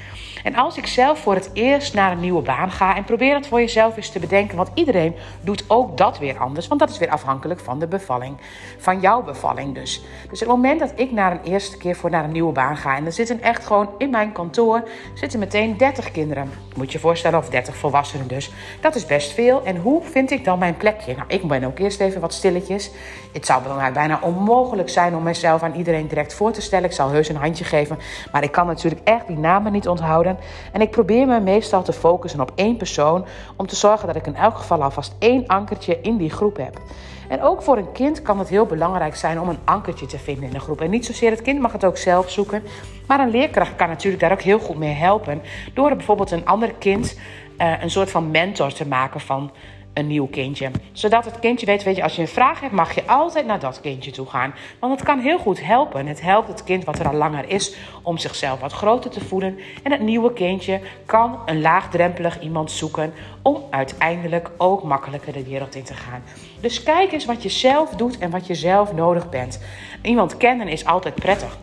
En 0.44 0.54
als 0.54 0.76
ik 0.76 0.86
zelf 0.86 1.18
voor 1.18 1.34
het 1.34 1.50
eerst 1.52 1.94
naar 1.94 2.12
een 2.12 2.20
nieuwe 2.20 2.42
baan 2.42 2.70
ga 2.70 2.96
en 2.96 3.04
probeer 3.04 3.34
het 3.34 3.46
voor 3.46 3.60
jezelf 3.60 3.96
eens 3.96 4.10
te 4.10 4.18
bedenken, 4.18 4.56
want 4.56 4.70
iedereen 4.74 5.14
doet 5.40 5.64
ook 5.66 5.96
dat 5.96 6.18
weer 6.18 6.38
anders, 6.38 6.68
want 6.68 6.80
dat 6.80 6.90
is 6.90 6.98
weer 6.98 7.10
afhankelijk 7.10 7.60
van 7.60 7.78
de 7.78 7.86
bevalling, 7.86 8.36
van 8.78 9.00
jouw 9.00 9.22
bevalling 9.22 9.74
dus. 9.74 10.02
Dus 10.30 10.40
het 10.40 10.48
moment 10.48 10.80
dat 10.80 10.92
ik 10.94 11.12
naar 11.12 11.32
een 11.32 11.52
eerste 11.52 11.76
keer 11.76 11.96
voor 11.96 12.10
naar 12.10 12.24
een 12.24 12.32
nieuwe 12.32 12.52
baan 12.52 12.76
ga 12.76 12.96
en 12.96 13.06
er 13.06 13.12
zitten 13.12 13.42
echt 13.42 13.66
gewoon 13.66 13.88
in 13.98 14.10
mijn 14.10 14.32
kantoor 14.32 14.88
zitten 15.14 15.38
meteen 15.38 15.76
30 15.76 16.10
kinderen, 16.10 16.50
moet 16.76 16.92
je 16.92 16.98
voorstellen, 16.98 17.38
of 17.38 17.48
30 17.48 17.76
volwassenen 17.76 18.28
dus. 18.28 18.50
Dat 18.80 18.94
is 18.94 19.06
best 19.06 19.32
veel. 19.32 19.64
En 19.64 19.76
hoe 19.76 20.02
vind 20.02 20.30
ik 20.30 20.44
dan 20.44 20.58
mijn 20.58 20.76
plekje? 20.76 21.14
Nou, 21.14 21.24
ik 21.28 21.48
ben 21.48 21.64
ook 21.64 21.78
eerst 21.78 22.00
even 22.00 22.20
wat 22.20 22.32
stilletjes. 22.32 22.90
Het 23.32 23.46
zou 23.46 23.62
bijna 23.92 24.18
onmogelijk 24.22 24.88
zijn 24.88 25.14
om 25.14 25.22
mezelf 25.22 25.62
aan 25.62 25.74
iedereen 25.74 26.08
direct 26.08 26.34
voor 26.34 26.52
te 26.52 26.60
stellen. 26.60 26.84
Ik 26.84 26.92
zal 26.92 27.08
heus 27.10 27.28
een 27.28 27.36
handje 27.36 27.64
geven, 27.64 27.98
maar 28.32 28.42
ik 28.42 28.52
kan 28.52 28.66
natuurlijk 28.66 29.00
echt 29.04 29.26
die 29.26 29.38
namen 29.38 29.72
niet 29.72 29.88
onthouden. 29.88 30.27
En 30.72 30.80
ik 30.80 30.90
probeer 30.90 31.26
me 31.26 31.40
meestal 31.40 31.82
te 31.82 31.92
focussen 31.92 32.40
op 32.40 32.52
één 32.54 32.76
persoon 32.76 33.26
om 33.56 33.66
te 33.66 33.76
zorgen 33.76 34.06
dat 34.06 34.16
ik 34.16 34.26
in 34.26 34.36
elk 34.36 34.56
geval 34.56 34.82
alvast 34.82 35.14
één 35.18 35.46
ankertje 35.46 36.00
in 36.00 36.16
die 36.16 36.30
groep 36.30 36.56
heb. 36.56 36.80
En 37.28 37.42
ook 37.42 37.62
voor 37.62 37.76
een 37.76 37.92
kind 37.92 38.22
kan 38.22 38.38
het 38.38 38.48
heel 38.48 38.66
belangrijk 38.66 39.16
zijn 39.16 39.40
om 39.40 39.48
een 39.48 39.58
ankertje 39.64 40.06
te 40.06 40.18
vinden 40.18 40.44
in 40.44 40.50
de 40.50 40.60
groep. 40.60 40.80
En 40.80 40.90
niet 40.90 41.06
zozeer 41.06 41.30
het 41.30 41.42
kind 41.42 41.60
mag 41.60 41.72
het 41.72 41.84
ook 41.84 41.96
zelf 41.96 42.30
zoeken, 42.30 42.62
maar 43.06 43.20
een 43.20 43.30
leerkracht 43.30 43.76
kan 43.76 43.88
natuurlijk 43.88 44.22
daar 44.22 44.32
ook 44.32 44.42
heel 44.42 44.58
goed 44.58 44.78
mee 44.78 44.94
helpen 44.94 45.42
door 45.74 45.96
bijvoorbeeld 45.96 46.30
een 46.30 46.46
ander 46.46 46.74
kind 46.74 47.18
uh, 47.58 47.82
een 47.82 47.90
soort 47.90 48.10
van 48.10 48.30
mentor 48.30 48.72
te 48.72 48.86
maken 48.86 49.20
van 49.20 49.50
een 49.98 50.06
nieuw 50.06 50.26
kindje. 50.26 50.70
Zodat 50.92 51.24
het 51.24 51.38
kindje 51.38 51.66
weet, 51.66 51.82
weet 51.82 51.96
je, 51.96 52.02
als 52.02 52.16
je 52.16 52.22
een 52.22 52.28
vraag 52.28 52.60
hebt, 52.60 52.72
mag 52.72 52.94
je 52.94 53.06
altijd 53.06 53.46
naar 53.46 53.60
dat 53.60 53.80
kindje 53.80 54.10
toe 54.10 54.26
gaan. 54.26 54.54
Want 54.78 54.92
het 54.92 55.02
kan 55.02 55.18
heel 55.18 55.38
goed 55.38 55.64
helpen. 55.64 56.06
Het 56.06 56.20
helpt 56.20 56.48
het 56.48 56.64
kind 56.64 56.84
wat 56.84 56.98
er 56.98 57.08
al 57.08 57.14
langer 57.14 57.48
is 57.48 57.76
om 58.02 58.18
zichzelf 58.18 58.60
wat 58.60 58.72
groter 58.72 59.10
te 59.10 59.24
voelen. 59.24 59.58
En 59.82 59.92
het 59.92 60.00
nieuwe 60.00 60.32
kindje 60.32 60.80
kan 61.06 61.38
een 61.46 61.60
laagdrempelig 61.60 62.40
iemand 62.40 62.70
zoeken 62.70 63.12
om 63.42 63.62
uiteindelijk 63.70 64.50
ook 64.56 64.82
makkelijker 64.82 65.32
de 65.32 65.44
wereld 65.44 65.74
in 65.74 65.84
te 65.84 65.94
gaan. 65.94 66.22
Dus 66.60 66.82
kijk 66.82 67.12
eens 67.12 67.24
wat 67.24 67.42
je 67.42 67.48
zelf 67.48 67.90
doet 67.90 68.18
en 68.18 68.30
wat 68.30 68.46
je 68.46 68.54
zelf 68.54 68.92
nodig 68.92 69.28
bent. 69.28 69.60
Iemand 70.02 70.36
kennen 70.36 70.68
is 70.68 70.84
altijd 70.84 71.14
prettig. 71.14 71.58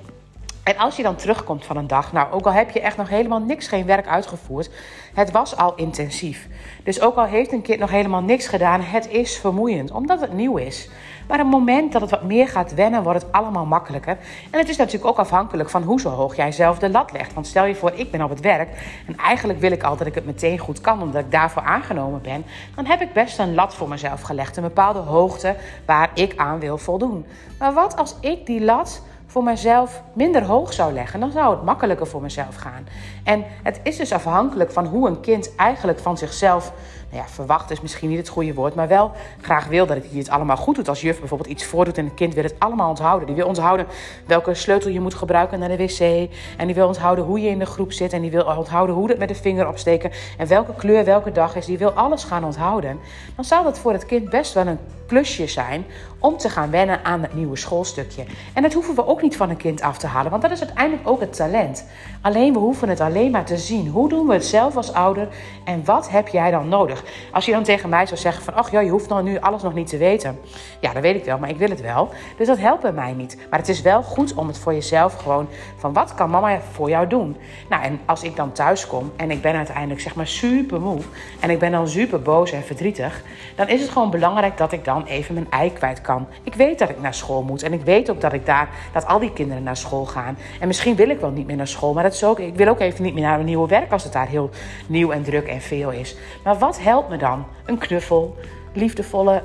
En 0.66 0.78
als 0.78 0.96
je 0.96 1.04
dan 1.04 1.16
terugkomt 1.16 1.66
van 1.66 1.78
een 1.78 1.88
dag, 1.88 2.12
nou, 2.12 2.32
ook 2.32 2.46
al 2.46 2.52
heb 2.52 2.70
je 2.70 2.82
echt 2.82 2.98
nog 2.98 3.10
helemaal 3.10 3.40
niks, 3.40 3.68
geen 3.68 3.86
werk 3.86 4.08
uitgevoerd, 4.08 4.70
het 5.14 5.32
was 5.32 5.58
al 5.58 5.76
intensief. 5.76 6.48
Dus 6.84 7.02
ook 7.02 7.16
al 7.16 7.26
heeft 7.26 7.52
een 7.52 7.62
kind 7.62 7.80
nog 7.80 7.90
helemaal 7.90 8.22
niks 8.22 8.48
gedaan, 8.48 8.82
het 8.82 9.10
is 9.10 9.38
vermoeiend, 9.38 9.92
omdat 9.92 10.22
het 10.22 10.34
nieuw 10.34 10.58
is. 10.58 10.90
Maar 11.28 11.40
op 11.40 11.44
het 11.44 11.54
moment 11.54 11.92
dat 11.92 12.02
het 12.02 12.10
wat 12.10 12.24
meer 12.24 12.48
gaat 12.48 12.74
wennen, 12.74 13.04
wordt 13.04 13.22
het 13.22 13.32
allemaal 13.32 13.66
makkelijker. 13.66 14.18
En 14.52 14.60
het 14.60 14.70
is 14.70 14.78
natuurlijk 14.78 15.06
ook 15.06 15.18
afhankelijk 15.18 15.70
van 15.70 15.84
hoe 15.84 16.00
zo 16.00 16.10
hoog 16.10 16.36
jij 16.36 16.52
zelf 16.52 16.80
de 16.80 16.90
lat 16.90 17.12
legt. 17.12 17.34
Want 17.34 17.48
stel 17.48 17.66
je 17.66 17.76
voor, 17.76 17.92
ik 17.96 18.12
ben 18.12 18.24
op 18.24 18.30
het 18.30 18.40
werk 18.40 18.70
en 19.08 19.16
eigenlijk 19.18 19.60
wil 19.60 19.72
ik 19.72 19.84
al 19.84 19.98
dat 19.98 20.08
ik 20.08 20.16
het 20.16 20.26
meteen 20.26 20.58
goed 20.58 20.82
kan, 20.82 21.02
omdat 21.02 21.22
ik 21.22 21.32
daarvoor 21.32 21.62
aangenomen 21.62 22.22
ben. 22.22 22.46
Dan 22.76 22.86
heb 22.86 23.02
ik 23.02 23.14
best 23.14 23.40
een 23.40 23.56
lat 23.56 23.74
voor 23.74 23.90
mezelf 23.90 24.22
gelegd, 24.22 24.58
een 24.58 24.64
bepaalde 24.64 25.00
hoogte 25.00 25.56
waar 25.86 26.10
ik 26.14 26.34
aan 26.36 26.60
wil 26.60 26.78
voldoen. 26.78 27.26
Maar 27.60 27.74
wat 27.74 27.98
als 27.98 28.16
ik 28.22 28.46
die 28.46 28.62
lat 28.62 29.02
voor 29.36 29.44
mezelf 29.44 30.02
minder 30.14 30.44
hoog 30.44 30.74
zou 30.74 30.94
leggen, 30.94 31.20
dan 31.20 31.32
zou 31.32 31.56
het 31.56 31.64
makkelijker 31.64 32.08
voor 32.08 32.22
mezelf 32.22 32.56
gaan. 32.56 32.88
En 33.24 33.44
het 33.64 33.80
is 33.84 33.98
dus 33.98 34.12
afhankelijk 34.12 34.72
van 34.72 34.86
hoe 34.86 35.08
een 35.08 35.20
kind 35.20 35.56
eigenlijk 35.56 36.00
van 36.00 36.18
zichzelf 36.18 36.74
ja, 37.16 37.28
verwacht 37.28 37.72
is 37.72 37.82
misschien 37.82 38.10
niet 38.10 38.18
het 38.18 38.28
goede 38.28 38.54
woord, 38.54 38.76
maar 38.76 38.88
wel 38.88 39.12
graag 39.42 39.68
wil 39.68 39.86
dat 39.86 39.98
hij 39.98 40.18
het 40.18 40.30
allemaal 40.30 40.58
goed 40.58 40.76
doet. 40.76 40.90
Als 40.90 41.02
juf 41.02 41.20
bijvoorbeeld 41.20 41.50
iets 41.50 41.66
voordoet 41.66 41.98
en 41.98 42.06
een 42.06 42.14
kind 42.14 42.34
wil 42.34 42.44
het 42.44 42.56
allemaal 42.60 42.90
onthouden. 42.90 43.28
Die 43.28 43.36
wil 43.36 43.48
onthouden 43.48 43.86
welke 44.26 44.54
sleutel 44.54 44.92
je 44.92 45.00
moet 45.00 45.14
gebruiken 45.14 45.60
naar 45.60 45.70
de 45.70 45.78
wc. 45.78 46.30
En 46.58 46.66
die 46.66 46.76
wil 46.76 46.88
onthouden 46.88 47.26
hoe 47.26 47.42
je 47.42 47.50
in 47.50 47.60
de 47.60 47.66
groep 47.66 47.92
zit. 47.92 48.14
En 48.14 48.22
die 48.22 48.32
wil 48.32 48.44
onthouden 48.58 48.96
hoe 48.96 49.10
het 49.10 49.18
met 49.18 49.28
de 49.28 49.36
vinger 49.36 49.68
opsteken. 49.68 50.12
En 50.38 50.48
welke 50.48 50.74
kleur 50.74 51.06
welke 51.06 51.32
dag 51.32 51.56
is. 51.56 51.66
Die 51.66 51.78
wil 51.78 51.92
alles 51.92 52.24
gaan 52.24 52.44
onthouden. 52.44 53.00
Dan 53.36 53.46
zou 53.46 53.64
dat 53.64 53.80
voor 53.80 53.92
het 53.92 54.06
kind 54.06 54.30
best 54.30 54.54
wel 54.54 54.68
een 54.68 54.80
plusje 55.06 55.48
zijn 55.48 55.86
om 56.20 56.38
te 56.38 56.50
gaan 56.50 56.72
wennen 56.72 57.04
aan 57.04 57.22
het 57.22 57.34
nieuwe 57.34 57.56
schoolstukje. 57.56 58.26
En 58.54 58.62
dat 58.62 58.74
hoeven 58.74 58.96
we 58.96 59.08
ook 59.08 59.22
niet 59.22 59.38
van 59.38 59.50
een 59.50 59.58
kind 59.58 59.82
af 59.82 59.98
te 59.98 60.08
halen, 60.08 60.32
want 60.32 60.42
dat 60.42 60.52
is 60.52 60.62
uiteindelijk 60.62 61.08
ook 61.08 61.20
het 61.20 61.36
talent. 61.36 61.86
Alleen 62.22 62.54
we 62.54 62.60
hoeven 62.60 62.90
het 62.90 63.00
alleen 63.00 63.32
maar 63.32 63.46
te 63.46 63.58
zien. 63.58 63.88
Hoe 63.88 64.10
doen 64.10 64.28
we 64.28 64.34
het 64.34 64.46
zelf 64.46 64.78
als 64.78 64.94
ouder 64.94 65.28
en 65.66 65.86
wat 65.86 66.10
heb 66.10 66.28
jij 66.28 66.52
dan 66.52 66.70
nodig? 66.70 67.04
Als 67.32 67.46
je 67.46 67.52
dan 67.52 67.64
tegen 67.64 67.90
mij 67.90 68.06
zou 68.06 68.20
zeggen 68.20 68.44
van, 68.44 68.54
ach 68.54 68.72
ja, 68.72 68.80
je 68.80 68.90
hoeft 68.90 69.10
dan 69.10 69.24
nu 69.24 69.40
alles 69.40 69.62
nog 69.62 69.74
niet 69.74 69.88
te 69.88 69.98
weten. 69.98 70.40
Ja, 70.80 70.94
dat 70.94 71.02
weet 71.02 71.16
ik 71.16 71.26
wel, 71.26 71.38
maar 71.38 71.50
ik 71.50 71.58
wil 71.58 71.70
het 71.70 71.82
wel. 71.82 72.10
Dus 72.38 72.48
dat 72.48 72.58
helpt 72.58 72.82
bij 72.82 72.92
mij 72.92 73.14
niet. 73.14 73.38
Maar 73.50 73.60
het 73.60 73.70
is 73.70 73.82
wel 73.82 74.04
goed 74.04 74.34
om 74.34 74.48
het 74.48 74.58
voor 74.58 74.74
jezelf 74.74 75.14
gewoon 75.14 75.48
van, 75.78 75.94
wat 75.94 76.16
kan 76.16 76.30
mama 76.30 76.60
voor 76.72 76.90
jou 76.90 77.08
doen? 77.08 77.38
Nou, 77.70 77.84
en 77.84 78.00
als 78.06 78.24
ik 78.24 78.36
dan 78.36 78.52
thuis 78.52 78.88
kom 78.88 79.12
en 79.16 79.32
ik 79.32 79.42
ben 79.42 79.56
uiteindelijk 79.56 80.02
zeg 80.02 80.16
maar 80.16 80.28
super 80.28 80.82
moe 80.82 81.00
en 81.40 81.50
ik 81.50 81.60
ben 81.60 81.72
dan 81.72 81.88
super 81.88 82.22
boos 82.22 82.52
en 82.52 82.64
verdrietig, 82.64 83.24
dan 83.56 83.68
is 83.68 83.82
het 83.82 83.90
gewoon 83.90 84.10
belangrijk 84.10 84.58
dat 84.58 84.72
ik 84.72 84.86
dan 84.86 85.06
even 85.06 85.34
mijn 85.34 85.48
ei 85.50 85.74
kwijt 85.74 86.02
kan. 86.02 86.28
Ik 86.44 86.54
weet 86.54 86.80
dat 86.80 86.90
ik 86.90 87.02
naar 87.02 87.14
school 87.14 87.44
moet 87.44 87.64
en 87.64 87.74
ik 87.74 87.82
weet 87.82 88.10
ook 88.10 88.22
dat 88.22 88.34
ik 88.34 88.46
daar, 88.46 88.70
dat 88.94 89.06
al 89.08 89.20
die 89.20 89.34
kinderen 89.34 89.64
naar 89.64 89.78
school 89.78 90.06
gaan. 90.06 90.38
En 90.60 90.68
misschien 90.68 90.96
wil 90.96 91.10
ik 91.10 91.20
wel 91.20 91.32
niet 91.32 91.48
meer 91.48 91.56
naar 91.56 91.68
school, 91.68 91.94
maar 91.94 92.04
dat 92.04 92.14
is 92.14 92.24
ook, 92.24 92.40
ik 92.40 92.56
wil 92.56 92.68
ook 92.68 92.80
even 92.80 93.04
niet 93.04 93.14
meer 93.14 93.24
naar 93.24 93.40
een 93.40 93.46
nieuwe 93.46 93.68
werk 93.68 93.92
als 93.92 94.04
het 94.04 94.14
daar 94.14 94.28
heel 94.28 94.50
nieuw 94.88 95.12
en 95.12 95.24
druk 95.24 95.48
en 95.48 95.62
veel 95.62 95.92
is. 95.92 96.16
Maar 96.44 96.58
wat 96.58 96.80
helpt 96.86 97.10
me 97.10 97.18
dan? 97.18 97.46
Een 97.66 97.78
knuffel, 97.78 98.36
liefdevolle 98.74 99.44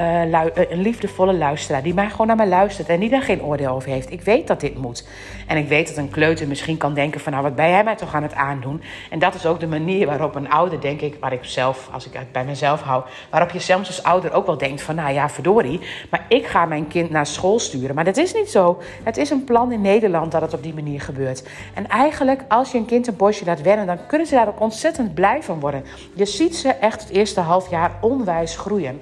uh, 0.00 0.44
een 0.70 0.80
liefdevolle 0.80 1.34
luisteraar 1.34 1.82
die 1.82 1.94
maar 1.94 2.10
gewoon 2.10 2.26
naar 2.26 2.36
me 2.36 2.46
luistert 2.46 2.88
en 2.88 3.00
die 3.00 3.10
daar 3.10 3.22
geen 3.22 3.42
oordeel 3.42 3.70
over 3.70 3.90
heeft. 3.90 4.12
Ik 4.12 4.22
weet 4.22 4.46
dat 4.46 4.60
dit 4.60 4.78
moet. 4.78 5.08
En 5.46 5.56
ik 5.56 5.68
weet 5.68 5.88
dat 5.88 5.96
een 5.96 6.10
kleuter 6.10 6.48
misschien 6.48 6.76
kan 6.76 6.94
denken 6.94 7.20
van 7.20 7.32
nou 7.32 7.44
wat 7.44 7.54
ben 7.54 7.68
jij 7.68 7.84
mij 7.84 7.96
toch 7.96 8.14
aan 8.14 8.22
het 8.22 8.34
aandoen. 8.34 8.82
En 9.10 9.18
dat 9.18 9.34
is 9.34 9.46
ook 9.46 9.60
de 9.60 9.66
manier 9.66 10.06
waarop 10.06 10.34
een 10.34 10.50
ouder 10.50 10.80
denk 10.80 11.00
ik, 11.00 11.16
waar 11.20 11.32
ik 11.32 11.44
zelf, 11.44 11.88
als 11.92 12.06
ik 12.06 12.12
het 12.12 12.32
bij 12.32 12.44
mezelf 12.44 12.82
hou, 12.82 13.04
waarop 13.30 13.50
je 13.50 13.58
zelfs 13.58 13.86
als 13.86 14.02
ouder 14.02 14.32
ook 14.32 14.46
wel 14.46 14.58
denkt 14.58 14.82
van 14.82 14.94
nou 14.94 15.12
ja 15.12 15.28
verdorie, 15.28 15.80
maar 16.10 16.24
ik 16.28 16.46
ga 16.46 16.64
mijn 16.64 16.88
kind 16.88 17.10
naar 17.10 17.26
school 17.26 17.58
sturen. 17.58 17.94
Maar 17.94 18.04
dat 18.04 18.16
is 18.16 18.34
niet 18.34 18.50
zo. 18.50 18.82
Het 19.02 19.16
is 19.16 19.30
een 19.30 19.44
plan 19.44 19.72
in 19.72 19.80
Nederland 19.80 20.32
dat 20.32 20.40
het 20.40 20.54
op 20.54 20.62
die 20.62 20.74
manier 20.74 21.00
gebeurt. 21.00 21.48
En 21.74 21.88
eigenlijk 21.88 22.44
als 22.48 22.72
je 22.72 22.78
een 22.78 22.84
kind 22.84 23.06
een 23.06 23.16
bosje 23.16 23.44
laat 23.44 23.62
wennen, 23.62 23.86
dan 23.86 24.06
kunnen 24.06 24.26
ze 24.26 24.34
daar 24.34 24.48
ook 24.48 24.60
ontzettend 24.60 25.14
blij 25.14 25.42
van 25.42 25.60
worden. 25.60 25.84
Je 26.14 26.24
ziet 26.24 26.56
ze 26.56 26.68
echt 26.68 27.00
het 27.00 27.10
eerste 27.10 27.40
half 27.40 27.70
jaar 27.70 27.92
onwijs 28.00 28.56
groeien. 28.56 29.00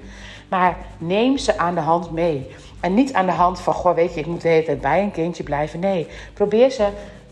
Maar 0.48 0.76
neem 0.98 1.38
ze 1.38 1.58
aan 1.58 1.74
de 1.74 1.80
hand 1.80 2.10
mee. 2.10 2.46
En 2.80 2.94
niet 2.94 3.12
aan 3.12 3.26
de 3.26 3.32
hand 3.32 3.60
van, 3.60 3.74
goh, 3.74 3.94
weet 3.94 4.14
je, 4.14 4.20
ik 4.20 4.26
moet 4.26 4.40
tijd 4.40 4.80
bij 4.80 5.02
een 5.02 5.10
kindje 5.10 5.42
blijven. 5.42 5.80
Nee, 5.80 6.06
probeer 6.34 6.70
ze 6.70 6.88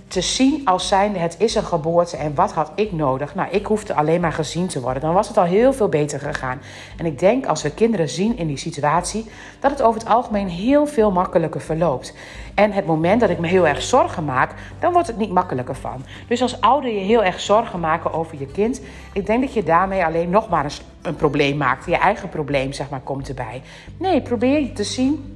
te 0.09 0.21
zien 0.21 0.61
als 0.65 0.89
zijnde 0.89 1.19
het 1.19 1.37
is 1.39 1.55
een 1.55 1.63
geboorte 1.63 2.17
en 2.17 2.35
wat 2.35 2.53
had 2.53 2.73
ik 2.75 2.93
nodig? 2.93 3.35
Nou, 3.35 3.51
ik 3.51 3.67
hoefde 3.67 3.95
alleen 3.95 4.21
maar 4.21 4.33
gezien 4.33 4.67
te 4.67 4.81
worden. 4.81 5.03
Dan 5.03 5.15
was 5.15 5.29
het 5.29 5.37
al 5.37 5.45
heel 5.45 5.73
veel 5.73 5.89
beter 5.89 6.21
gegaan. 6.21 6.61
En 6.97 7.07
ik 7.07 7.19
denk 7.19 7.47
als 7.47 7.63
we 7.63 7.71
kinderen 7.71 8.09
zien 8.09 8.39
in 8.39 8.47
die 8.47 8.57
situatie, 8.57 9.27
dat 9.61 9.71
het 9.71 9.83
over 9.83 10.01
het 10.01 10.09
algemeen 10.09 10.49
heel 10.49 10.87
veel 10.87 11.11
makkelijker 11.11 11.61
verloopt. 11.61 12.15
En 12.55 12.73
het 12.73 12.87
moment 12.87 13.21
dat 13.21 13.31
ik 13.31 13.39
me 13.39 13.47
heel 13.47 13.67
erg 13.67 13.83
zorgen 13.83 14.25
maak, 14.25 14.55
dan 14.79 14.93
wordt 14.93 15.09
het 15.09 15.17
niet 15.17 15.33
makkelijker 15.33 15.77
van. 15.77 16.05
Dus 16.29 16.43
als 16.43 16.61
ouder 16.61 16.91
je 16.91 17.01
heel 17.01 17.25
erg 17.25 17.41
zorgen 17.41 17.81
maken 17.81 18.13
over 18.13 18.39
je 18.39 18.47
kind, 18.47 18.81
ik 19.13 19.27
denk 19.27 19.41
dat 19.41 19.55
je 19.55 19.63
daarmee 19.63 20.05
alleen 20.05 20.31
nog 20.31 20.49
maar 20.49 20.65
een, 20.65 20.71
een 21.03 21.17
probleem 21.17 21.57
maakt. 21.57 21.87
Je 21.87 21.97
eigen 21.97 22.29
probleem, 22.29 22.73
zeg 22.73 22.91
maar, 22.91 23.01
komt 23.01 23.29
erbij. 23.29 23.63
Nee, 23.99 24.23
probeer 24.23 24.61
je 24.61 24.73
te 24.73 24.85
zien 24.85 25.36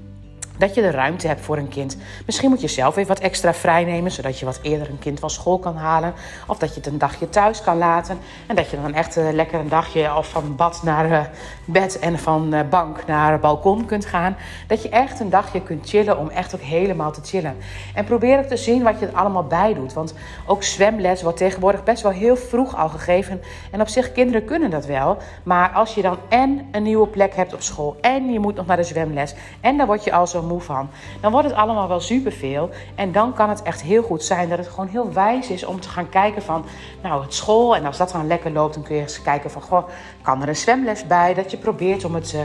dat 0.60 0.74
je 0.74 0.80
de 0.80 0.90
ruimte 0.90 1.26
hebt 1.26 1.40
voor 1.40 1.56
een 1.56 1.68
kind. 1.68 1.96
Misschien 2.26 2.50
moet 2.50 2.60
je 2.60 2.68
zelf 2.68 2.96
even 2.96 3.08
wat 3.08 3.18
extra 3.18 3.54
vrij 3.54 3.84
nemen, 3.84 4.10
zodat 4.10 4.38
je 4.38 4.44
wat 4.44 4.58
eerder 4.62 4.90
een 4.90 4.98
kind 4.98 5.20
van 5.20 5.30
school 5.30 5.58
kan 5.58 5.76
halen. 5.76 6.14
Of 6.46 6.58
dat 6.58 6.68
je 6.68 6.80
het 6.80 6.86
een 6.86 6.98
dagje 6.98 7.28
thuis 7.28 7.62
kan 7.62 7.78
laten. 7.78 8.18
En 8.46 8.56
dat 8.56 8.70
je 8.70 8.80
dan 8.82 8.94
echt 8.94 9.16
uh, 9.16 9.30
lekker 9.32 9.60
een 9.60 9.68
dagje 9.68 10.16
of 10.16 10.28
van 10.28 10.56
bad 10.56 10.82
naar 10.82 11.10
uh, 11.10 11.20
bed 11.64 11.98
en 11.98 12.18
van 12.18 12.54
uh, 12.54 12.60
bank 12.70 13.06
naar 13.06 13.40
balkon 13.40 13.86
kunt 13.86 14.06
gaan. 14.06 14.36
Dat 14.66 14.82
je 14.82 14.88
echt 14.88 15.20
een 15.20 15.30
dagje 15.30 15.62
kunt 15.62 15.88
chillen 15.88 16.18
om 16.18 16.28
echt 16.28 16.54
ook 16.54 16.60
helemaal 16.60 17.12
te 17.12 17.20
chillen. 17.24 17.56
En 17.94 18.04
probeer 18.04 18.38
ook 18.38 18.44
te 18.44 18.56
zien 18.56 18.82
wat 18.82 19.00
je 19.00 19.06
er 19.06 19.14
allemaal 19.16 19.44
bij 19.44 19.74
doet. 19.74 19.92
Want 19.92 20.14
ook 20.46 20.62
zwemles 20.62 21.22
wordt 21.22 21.38
tegenwoordig 21.38 21.84
best 21.84 22.02
wel 22.02 22.12
heel 22.12 22.36
vroeg 22.36 22.76
al 22.76 22.88
gegeven. 22.88 23.40
En 23.70 23.80
op 23.80 23.88
zich, 23.88 24.12
kinderen 24.12 24.44
kunnen 24.44 24.70
dat 24.70 24.86
wel. 24.86 25.16
Maar 25.42 25.70
als 25.70 25.94
je 25.94 26.02
dan 26.02 26.18
en 26.28 26.68
een 26.72 26.82
nieuwe 26.82 27.06
plek 27.06 27.34
hebt 27.34 27.54
op 27.54 27.62
school 27.62 27.96
en 28.00 28.32
je 28.32 28.38
moet 28.38 28.54
nog 28.54 28.66
naar 28.66 28.76
de 28.76 28.82
zwemles 28.82 29.34
en 29.60 29.76
dan 29.76 29.86
word 29.86 30.04
je 30.04 30.12
al 30.12 30.26
zo 30.26 30.42
van. 30.58 30.88
Dan 31.20 31.32
wordt 31.32 31.48
het 31.48 31.56
allemaal 31.56 31.88
wel 31.88 32.00
superveel. 32.00 32.70
En 32.94 33.12
dan 33.12 33.32
kan 33.34 33.48
het 33.48 33.62
echt 33.62 33.82
heel 33.82 34.02
goed 34.02 34.24
zijn 34.24 34.48
dat 34.48 34.58
het 34.58 34.68
gewoon 34.68 34.88
heel 34.88 35.12
wijs 35.12 35.50
is 35.50 35.64
om 35.64 35.80
te 35.80 35.88
gaan 35.88 36.08
kijken 36.08 36.42
van, 36.42 36.64
nou, 37.02 37.22
het 37.22 37.34
school. 37.34 37.76
En 37.76 37.84
als 37.86 37.96
dat 37.96 38.10
dan 38.10 38.26
lekker 38.26 38.50
loopt, 38.50 38.74
dan 38.74 38.82
kun 38.82 38.94
je 38.94 39.00
eens 39.02 39.22
kijken 39.22 39.50
van, 39.50 39.62
goh, 39.62 39.88
kan 40.22 40.42
er 40.42 40.48
een 40.48 40.56
zwemles 40.56 41.06
bij? 41.06 41.34
Dat 41.34 41.50
je 41.50 41.56
probeert 41.56 42.04
om 42.04 42.14
het 42.14 42.36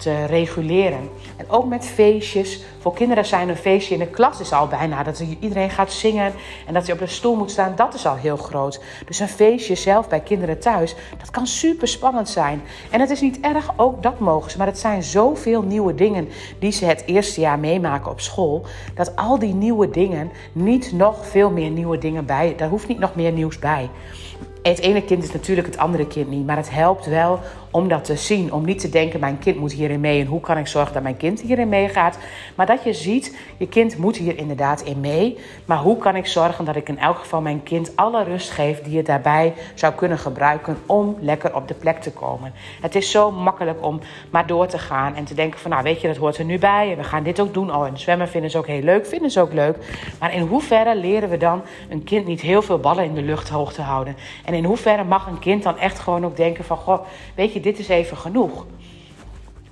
te 0.00 0.24
reguleren. 0.24 1.10
En 1.36 1.50
ook 1.50 1.66
met 1.66 1.86
feestjes. 1.86 2.62
Voor 2.78 2.94
kinderen 2.94 3.26
zijn 3.26 3.48
een 3.48 3.56
feestje 3.56 3.94
in 3.94 4.00
de 4.00 4.06
klas 4.06 4.40
is 4.40 4.52
al 4.52 4.66
bijna 4.66 5.02
dat 5.02 5.24
iedereen 5.40 5.70
gaat 5.70 5.92
zingen 5.92 6.32
en 6.66 6.74
dat 6.74 6.86
je 6.86 6.92
op 6.92 6.98
de 6.98 7.06
stoel 7.06 7.36
moet 7.36 7.50
staan. 7.50 7.72
Dat 7.76 7.94
is 7.94 8.06
al 8.06 8.16
heel 8.16 8.36
groot. 8.36 8.80
Dus 9.06 9.20
een 9.20 9.28
feestje 9.28 9.74
zelf 9.74 10.08
bij 10.08 10.20
kinderen 10.20 10.60
thuis, 10.60 10.94
dat 11.18 11.30
kan 11.30 11.46
super 11.46 11.88
spannend 11.88 12.28
zijn. 12.28 12.62
En 12.90 13.00
het 13.00 13.10
is 13.10 13.20
niet 13.20 13.40
erg, 13.40 13.72
ook 13.76 14.02
dat 14.02 14.18
mogen 14.18 14.50
ze. 14.50 14.58
Maar 14.58 14.66
het 14.66 14.78
zijn 14.78 15.02
zoveel 15.02 15.62
nieuwe 15.62 15.94
dingen 15.94 16.28
die 16.58 16.72
ze 16.72 16.84
het 16.84 17.02
eerste 17.06 17.40
jaar 17.40 17.58
meemaken 17.58 18.10
op 18.10 18.20
school. 18.20 18.64
Dat 18.94 19.16
al 19.16 19.38
die 19.38 19.54
nieuwe 19.54 19.90
dingen 19.90 20.30
niet 20.52 20.92
nog 20.92 21.26
veel 21.26 21.50
meer 21.50 21.70
nieuwe 21.70 21.98
dingen 21.98 22.26
bij. 22.26 22.54
Daar 22.56 22.68
hoeft 22.68 22.88
niet 22.88 22.98
nog 22.98 23.14
meer 23.14 23.32
nieuws 23.32 23.58
bij. 23.58 23.90
Het 24.62 24.78
ene 24.78 25.02
kind 25.02 25.22
is 25.22 25.32
natuurlijk 25.32 25.66
het 25.66 25.78
andere 25.78 26.06
kind 26.06 26.28
niet. 26.28 26.46
Maar 26.46 26.56
het 26.56 26.70
helpt 26.70 27.06
wel 27.06 27.40
om 27.70 27.88
dat 27.88 28.04
te 28.04 28.16
zien. 28.16 28.52
Om 28.52 28.64
niet 28.64 28.78
te 28.78 28.88
denken, 28.88 29.20
mijn 29.20 29.38
kind 29.38 29.56
moet 29.56 29.72
hierin 29.72 30.00
mee. 30.00 30.20
En 30.20 30.26
hoe 30.26 30.40
kan 30.40 30.58
ik 30.58 30.66
zorgen 30.66 30.92
dat 30.92 31.02
mijn 31.02 31.16
kind 31.16 31.40
hierin 31.40 31.68
meegaat? 31.68 32.18
Maar 32.54 32.66
dat 32.66 32.84
je 32.84 32.92
ziet, 32.92 33.36
je 33.56 33.68
kind 33.68 33.96
moet 33.96 34.16
hier 34.16 34.38
inderdaad 34.38 34.80
in 34.80 35.00
mee. 35.00 35.38
Maar 35.64 35.78
hoe 35.78 35.98
kan 35.98 36.16
ik 36.16 36.26
zorgen 36.26 36.64
dat 36.64 36.76
ik 36.76 36.88
in 36.88 36.98
elk 36.98 37.18
geval 37.18 37.40
mijn 37.40 37.62
kind 37.62 37.96
alle 37.96 38.24
rust 38.24 38.50
geef 38.50 38.82
die 38.82 38.96
het 38.96 39.06
daarbij 39.06 39.54
zou 39.74 39.94
kunnen 39.94 40.18
gebruiken 40.18 40.76
om 40.86 41.16
lekker 41.20 41.54
op 41.54 41.68
de 41.68 41.74
plek 41.74 42.00
te 42.00 42.12
komen? 42.12 42.52
Het 42.80 42.94
is 42.94 43.10
zo 43.10 43.30
makkelijk 43.30 43.84
om 43.86 44.00
maar 44.30 44.46
door 44.46 44.66
te 44.66 44.78
gaan 44.78 45.14
en 45.14 45.24
te 45.24 45.34
denken 45.34 45.60
van, 45.60 45.70
nou 45.70 45.82
weet 45.82 46.00
je, 46.00 46.06
dat 46.06 46.16
hoort 46.16 46.38
er 46.38 46.44
nu 46.44 46.58
bij. 46.58 46.90
En 46.90 46.96
we 46.96 47.04
gaan 47.04 47.22
dit 47.22 47.40
ook 47.40 47.54
doen. 47.54 47.74
Oh, 47.74 47.86
en 47.86 47.98
zwemmen 47.98 48.28
vinden 48.28 48.50
ze 48.50 48.58
ook 48.58 48.66
heel 48.66 48.82
leuk. 48.82 49.06
Vinden 49.06 49.30
ze 49.30 49.40
ook 49.40 49.52
leuk. 49.52 49.76
Maar 50.18 50.34
in 50.34 50.46
hoeverre 50.46 50.96
leren 50.96 51.28
we 51.28 51.36
dan 51.36 51.62
een 51.88 52.04
kind 52.04 52.26
niet 52.26 52.40
heel 52.40 52.62
veel 52.62 52.78
ballen 52.78 53.04
in 53.04 53.14
de 53.14 53.22
lucht 53.22 53.48
hoog 53.48 53.72
te 53.72 53.82
houden? 53.82 54.16
En 54.50 54.56
in 54.56 54.64
hoeverre 54.64 55.04
mag 55.04 55.26
een 55.26 55.38
kind 55.38 55.62
dan 55.62 55.78
echt 55.78 55.98
gewoon 55.98 56.24
ook 56.24 56.36
denken 56.36 56.64
van, 56.64 56.76
goh, 56.76 57.00
weet 57.34 57.52
je, 57.52 57.60
dit 57.60 57.78
is 57.78 57.88
even 57.88 58.16
genoeg. 58.16 58.66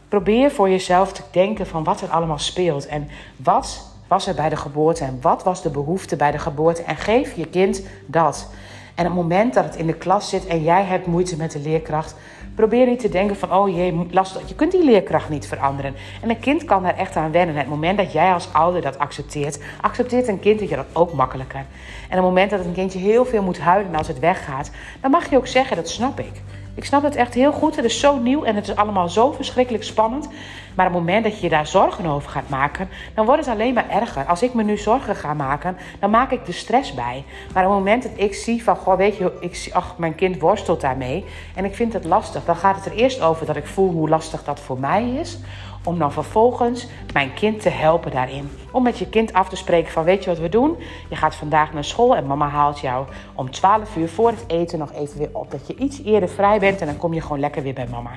Probeer 0.09 0.51
voor 0.51 0.71
jezelf 0.71 1.13
te 1.13 1.23
denken 1.31 1.67
van 1.67 1.85
wat 1.85 2.01
er 2.01 2.09
allemaal 2.09 2.39
speelt 2.39 2.87
en 2.87 3.09
wat 3.37 3.93
was 4.09 4.27
er 4.27 4.35
bij 4.35 4.49
de 4.49 4.57
geboorte 4.57 5.05
en 5.05 5.19
wat 5.21 5.43
was 5.43 5.63
de 5.63 5.71
behoefte 5.71 6.17
bij 6.17 6.31
de 6.31 6.39
geboorte 6.39 6.83
en 6.83 6.97
geef 6.97 7.37
je 7.37 7.47
kind 7.47 7.83
dat. 8.07 8.51
En 8.95 9.07
op 9.07 9.13
het 9.13 9.23
moment 9.23 9.55
dat 9.55 9.65
het 9.65 9.77
in 9.77 9.87
de 9.87 9.95
klas 9.95 10.29
zit 10.29 10.47
en 10.47 10.63
jij 10.63 10.85
hebt 10.85 11.07
moeite 11.07 11.37
met 11.37 11.53
de 11.53 11.61
leerkracht, 11.61 12.15
probeer 12.59 12.87
niet 12.87 13.01
te 13.01 13.09
denken 13.09 13.37
van 13.37 13.53
oh 13.53 13.69
jee, 13.69 14.07
lastig. 14.11 14.49
Je 14.49 14.55
kunt 14.55 14.73
die 14.73 14.85
leerkracht 14.85 15.29
niet 15.29 15.47
veranderen. 15.47 15.95
En 16.23 16.31
een 16.31 16.41
kind 16.41 16.65
kan 16.65 16.83
daar 16.83 16.97
echt 16.97 17.17
aan 17.17 17.33
wennen. 17.33 17.55
En 17.55 17.61
het 17.61 17.71
moment 17.71 17.99
dat 17.99 18.13
jij 18.13 18.33
als 18.33 18.53
ouder 18.53 18.83
dat 18.83 18.99
accepteert, 18.99 19.59
accepteert 19.81 20.29
een 20.29 20.41
kind 20.41 20.59
dat 20.59 20.69
je 20.69 20.77
dat 20.77 20.87
ook 20.93 21.13
makkelijker. 21.13 21.65
En 22.09 22.17
het 22.17 22.21
moment 22.21 22.51
dat 22.51 22.65
een 22.65 22.73
kindje 22.73 22.99
heel 22.99 23.25
veel 23.25 23.43
moet 23.43 23.59
huilen 23.59 23.95
als 23.95 24.09
het 24.09 24.19
weggaat, 24.19 24.71
dan 25.01 25.11
mag 25.11 25.31
je 25.31 25.37
ook 25.37 25.47
zeggen 25.47 25.77
dat 25.77 25.89
snap 25.89 26.19
ik. 26.19 26.33
Ik 26.79 26.85
snap 26.85 27.03
het 27.03 27.17
echt 27.17 27.35
heel 27.35 27.53
goed. 27.53 27.77
Het 27.77 27.85
is 27.85 28.01
zo 28.01 28.19
nieuw 28.19 28.45
en 28.45 28.55
het 28.55 28.69
is 28.69 28.77
allemaal 28.77 29.09
zo 29.09 29.33
verschrikkelijk 29.33 29.85
spannend. 29.85 30.29
Maar 30.75 30.87
op 30.87 30.93
het 30.93 31.01
moment 31.01 31.25
dat 31.25 31.37
je 31.37 31.43
je 31.43 31.49
daar 31.49 31.67
zorgen 31.67 32.07
over 32.07 32.31
gaat 32.31 32.49
maken, 32.49 32.89
dan 33.15 33.27
wordt 33.27 33.45
het 33.45 33.55
alleen 33.55 33.75
maar 33.75 33.91
erger. 33.91 34.25
Als 34.25 34.43
ik 34.43 34.55
me 34.55 34.63
nu 34.63 34.77
zorgen 34.77 35.17
ga 35.17 35.35
maken, 35.35 35.77
dan 36.01 36.11
maak 36.11 36.31
ik 36.31 36.47
de 36.47 36.53
stress 36.53 36.95
bij. 36.95 37.25
Maar 37.53 37.65
op 37.65 37.71
het 37.71 37.79
moment 37.79 38.03
dat 38.03 38.13
ik 38.15 38.35
zie 38.35 38.63
van, 38.63 38.77
goh, 38.77 38.97
weet 38.97 39.17
je, 39.17 39.33
ik 39.41 39.55
zie, 39.55 39.75
ach, 39.75 39.95
mijn 39.97 40.15
kind 40.15 40.41
worstelt 40.41 40.81
daarmee 40.81 41.25
en 41.55 41.65
ik 41.65 41.75
vind 41.75 41.93
het 41.93 42.05
lastig, 42.05 42.45
dan 42.45 42.57
gaat 42.57 42.77
het 42.77 42.87
er 42.87 42.93
eerst 42.93 43.21
over 43.21 43.47
dat 43.47 43.57
ik 43.57 43.67
voel 43.67 43.91
hoe 43.91 44.09
lastig 44.09 44.45
dat 44.45 44.61
voor 44.61 44.79
mij 44.79 45.11
is 45.11 45.39
om 45.85 45.99
dan 45.99 46.13
vervolgens 46.13 46.87
mijn 47.13 47.35
kind 47.35 47.61
te 47.61 47.69
helpen 47.69 48.11
daarin. 48.11 48.51
Om 48.71 48.83
met 48.83 48.99
je 48.99 49.09
kind 49.09 49.33
af 49.33 49.49
te 49.49 49.57
spreken 49.57 49.93
van 49.93 50.05
weet 50.05 50.25
je 50.25 50.31
wat 50.31 50.39
we 50.39 50.49
doen? 50.49 50.77
Je 51.09 51.17
gaat 51.17 51.35
vandaag 51.35 51.73
naar 51.73 51.85
school 51.85 52.17
en 52.17 52.27
mama 52.27 52.49
haalt 52.49 52.81
jou 52.81 53.07
om 53.35 53.51
12 53.51 53.97
uur 53.97 54.09
voor 54.09 54.31
het 54.31 54.45
eten 54.47 54.79
nog 54.79 54.93
even 54.93 55.19
weer 55.19 55.31
op. 55.33 55.51
Dat 55.51 55.67
je 55.67 55.75
iets 55.77 56.03
eerder 56.05 56.29
vrij 56.29 56.59
bent 56.59 56.81
en 56.81 56.87
dan 56.87 56.97
kom 56.97 57.15
je 57.15 57.21
gewoon 57.21 57.41
lekker 57.41 57.63
weer 57.63 57.75
bij 57.75 57.87
mama. 57.91 58.11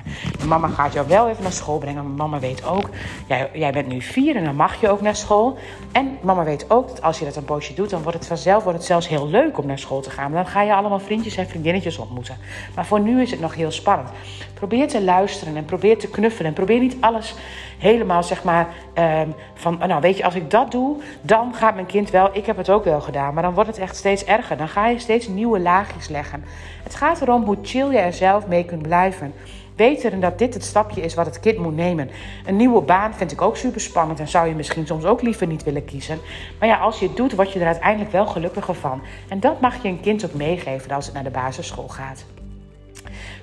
Mama 0.46 0.68
gaat 0.68 0.92
jou 0.92 1.08
wel 1.08 1.28
even 1.28 1.42
naar 1.42 1.52
school 1.52 1.78
brengen. 1.78 2.02
Maar 2.02 2.12
mama 2.12 2.38
weet 2.38 2.66
ook, 2.66 2.88
jij, 3.26 3.50
jij 3.52 3.72
bent 3.72 3.86
nu 3.86 4.00
vier 4.00 4.36
en 4.36 4.44
dan 4.44 4.56
mag 4.56 4.80
je 4.80 4.88
ook 4.88 5.00
naar 5.00 5.16
school. 5.16 5.56
En 5.92 6.18
mama 6.22 6.44
weet 6.44 6.70
ook 6.70 6.88
dat 6.88 7.02
als 7.02 7.18
je 7.18 7.24
dat 7.24 7.36
een 7.36 7.44
poosje 7.44 7.74
doet, 7.74 7.90
dan 7.90 8.02
wordt 8.02 8.18
het 8.18 8.26
vanzelf 8.26 8.62
wordt 8.62 8.78
het 8.78 8.86
zelfs 8.86 9.08
heel 9.08 9.28
leuk 9.28 9.58
om 9.58 9.66
naar 9.66 9.78
school 9.78 10.00
te 10.00 10.10
gaan. 10.10 10.32
Dan 10.32 10.46
ga 10.46 10.62
je 10.62 10.74
allemaal 10.74 11.00
vriendjes 11.00 11.36
en 11.36 11.48
vriendinnetjes 11.48 11.98
ontmoeten. 11.98 12.36
Maar 12.74 12.86
voor 12.86 13.00
nu 13.00 13.22
is 13.22 13.30
het 13.30 13.40
nog 13.40 13.54
heel 13.54 13.70
spannend. 13.70 14.08
Probeer 14.54 14.88
te 14.88 15.02
luisteren 15.02 15.56
en 15.56 15.64
probeer 15.64 15.98
te 15.98 16.08
knuffelen. 16.08 16.48
En 16.48 16.54
probeer 16.54 16.80
niet 16.80 16.96
alles 17.00 17.34
helemaal 17.82 18.22
zeg 18.22 18.44
maar 18.44 18.68
ehm, 18.94 19.28
van, 19.54 19.78
nou 19.78 20.00
weet 20.00 20.16
je, 20.16 20.24
als 20.24 20.34
ik 20.34 20.50
dat 20.50 20.70
doe, 20.70 20.96
dan 21.20 21.54
gaat 21.54 21.74
mijn 21.74 21.86
kind 21.86 22.10
wel, 22.10 22.28
ik 22.32 22.46
heb 22.46 22.56
het 22.56 22.70
ook 22.70 22.84
wel 22.84 23.00
gedaan, 23.00 23.34
maar 23.34 23.42
dan 23.42 23.54
wordt 23.54 23.68
het 23.68 23.78
echt 23.78 23.96
steeds 23.96 24.24
erger. 24.24 24.56
Dan 24.56 24.68
ga 24.68 24.88
je 24.88 24.98
steeds 24.98 25.28
nieuwe 25.28 25.60
laagjes 25.60 26.08
leggen. 26.08 26.44
Het 26.82 26.94
gaat 26.94 27.20
erom 27.20 27.44
hoe 27.44 27.56
chill 27.62 27.90
je 27.90 27.98
er 27.98 28.12
zelf 28.12 28.46
mee 28.46 28.64
kunt 28.64 28.82
blijven. 28.82 29.34
Weten 29.76 30.20
dat 30.20 30.38
dit 30.38 30.54
het 30.54 30.64
stapje 30.64 31.00
is 31.00 31.14
wat 31.14 31.26
het 31.26 31.40
kind 31.40 31.58
moet 31.58 31.76
nemen. 31.76 32.10
Een 32.46 32.56
nieuwe 32.56 32.80
baan 32.80 33.14
vind 33.14 33.32
ik 33.32 33.42
ook 33.42 33.56
super 33.56 33.80
spannend 33.80 34.20
en 34.20 34.28
zou 34.28 34.48
je 34.48 34.54
misschien 34.54 34.86
soms 34.86 35.04
ook 35.04 35.22
liever 35.22 35.46
niet 35.46 35.64
willen 35.64 35.84
kiezen. 35.84 36.18
Maar 36.58 36.68
ja, 36.68 36.76
als 36.76 36.98
je 36.98 37.06
het 37.06 37.16
doet, 37.16 37.34
word 37.34 37.52
je 37.52 37.60
er 37.60 37.66
uiteindelijk 37.66 38.12
wel 38.12 38.26
gelukkiger 38.26 38.74
van. 38.74 39.02
En 39.28 39.40
dat 39.40 39.60
mag 39.60 39.82
je 39.82 39.88
een 39.88 40.00
kind 40.00 40.24
ook 40.24 40.34
meegeven 40.34 40.90
als 40.90 41.04
het 41.04 41.14
naar 41.14 41.24
de 41.24 41.30
basisschool 41.30 41.88
gaat. 41.88 42.24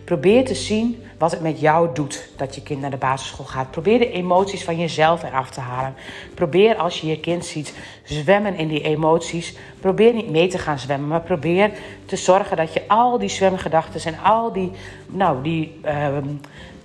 Probeer 0.04 0.46
te 0.46 0.56
zien 0.56 1.04
wat 1.20 1.32
het 1.32 1.42
met 1.42 1.60
jou 1.60 1.90
doet 1.94 2.30
dat 2.36 2.56
je 2.56 2.64
kind 2.64 2.82
naar 2.82 2.90
de 2.90 2.98
basisschool 2.98 3.46
gaat. 3.46 3.72
Probeer 3.72 4.00
de 4.00 4.12
emoties 4.12 4.64
van 4.64 4.78
jezelf 4.78 5.24
eraf 5.24 5.50
te 5.50 5.60
halen. 5.60 5.96
Probeer 6.34 6.76
als 6.76 7.02
je 7.02 7.08
je 7.08 7.20
kind 7.20 7.46
ziet 7.46 7.74
zwemmen 8.04 8.56
in 8.56 8.68
die 8.68 8.82
emoties. 8.82 9.56
Probeer 9.80 10.14
niet 10.14 10.30
mee 10.30 10.48
te 10.48 10.58
gaan 10.58 10.80
zwemmen, 10.80 11.08
maar 11.08 11.22
probeer 11.22 11.72
te 12.06 12.16
zorgen 12.16 12.58
dat 12.58 12.74
je 12.74 12.88
al 12.88 13.20
die 13.20 13.30
zwemgedachten 13.30 14.14
en 14.14 14.24
al 14.24 14.54
die, 14.54 14.72
nou, 15.08 15.42
die 15.44 15.80
uh, 15.86 16.18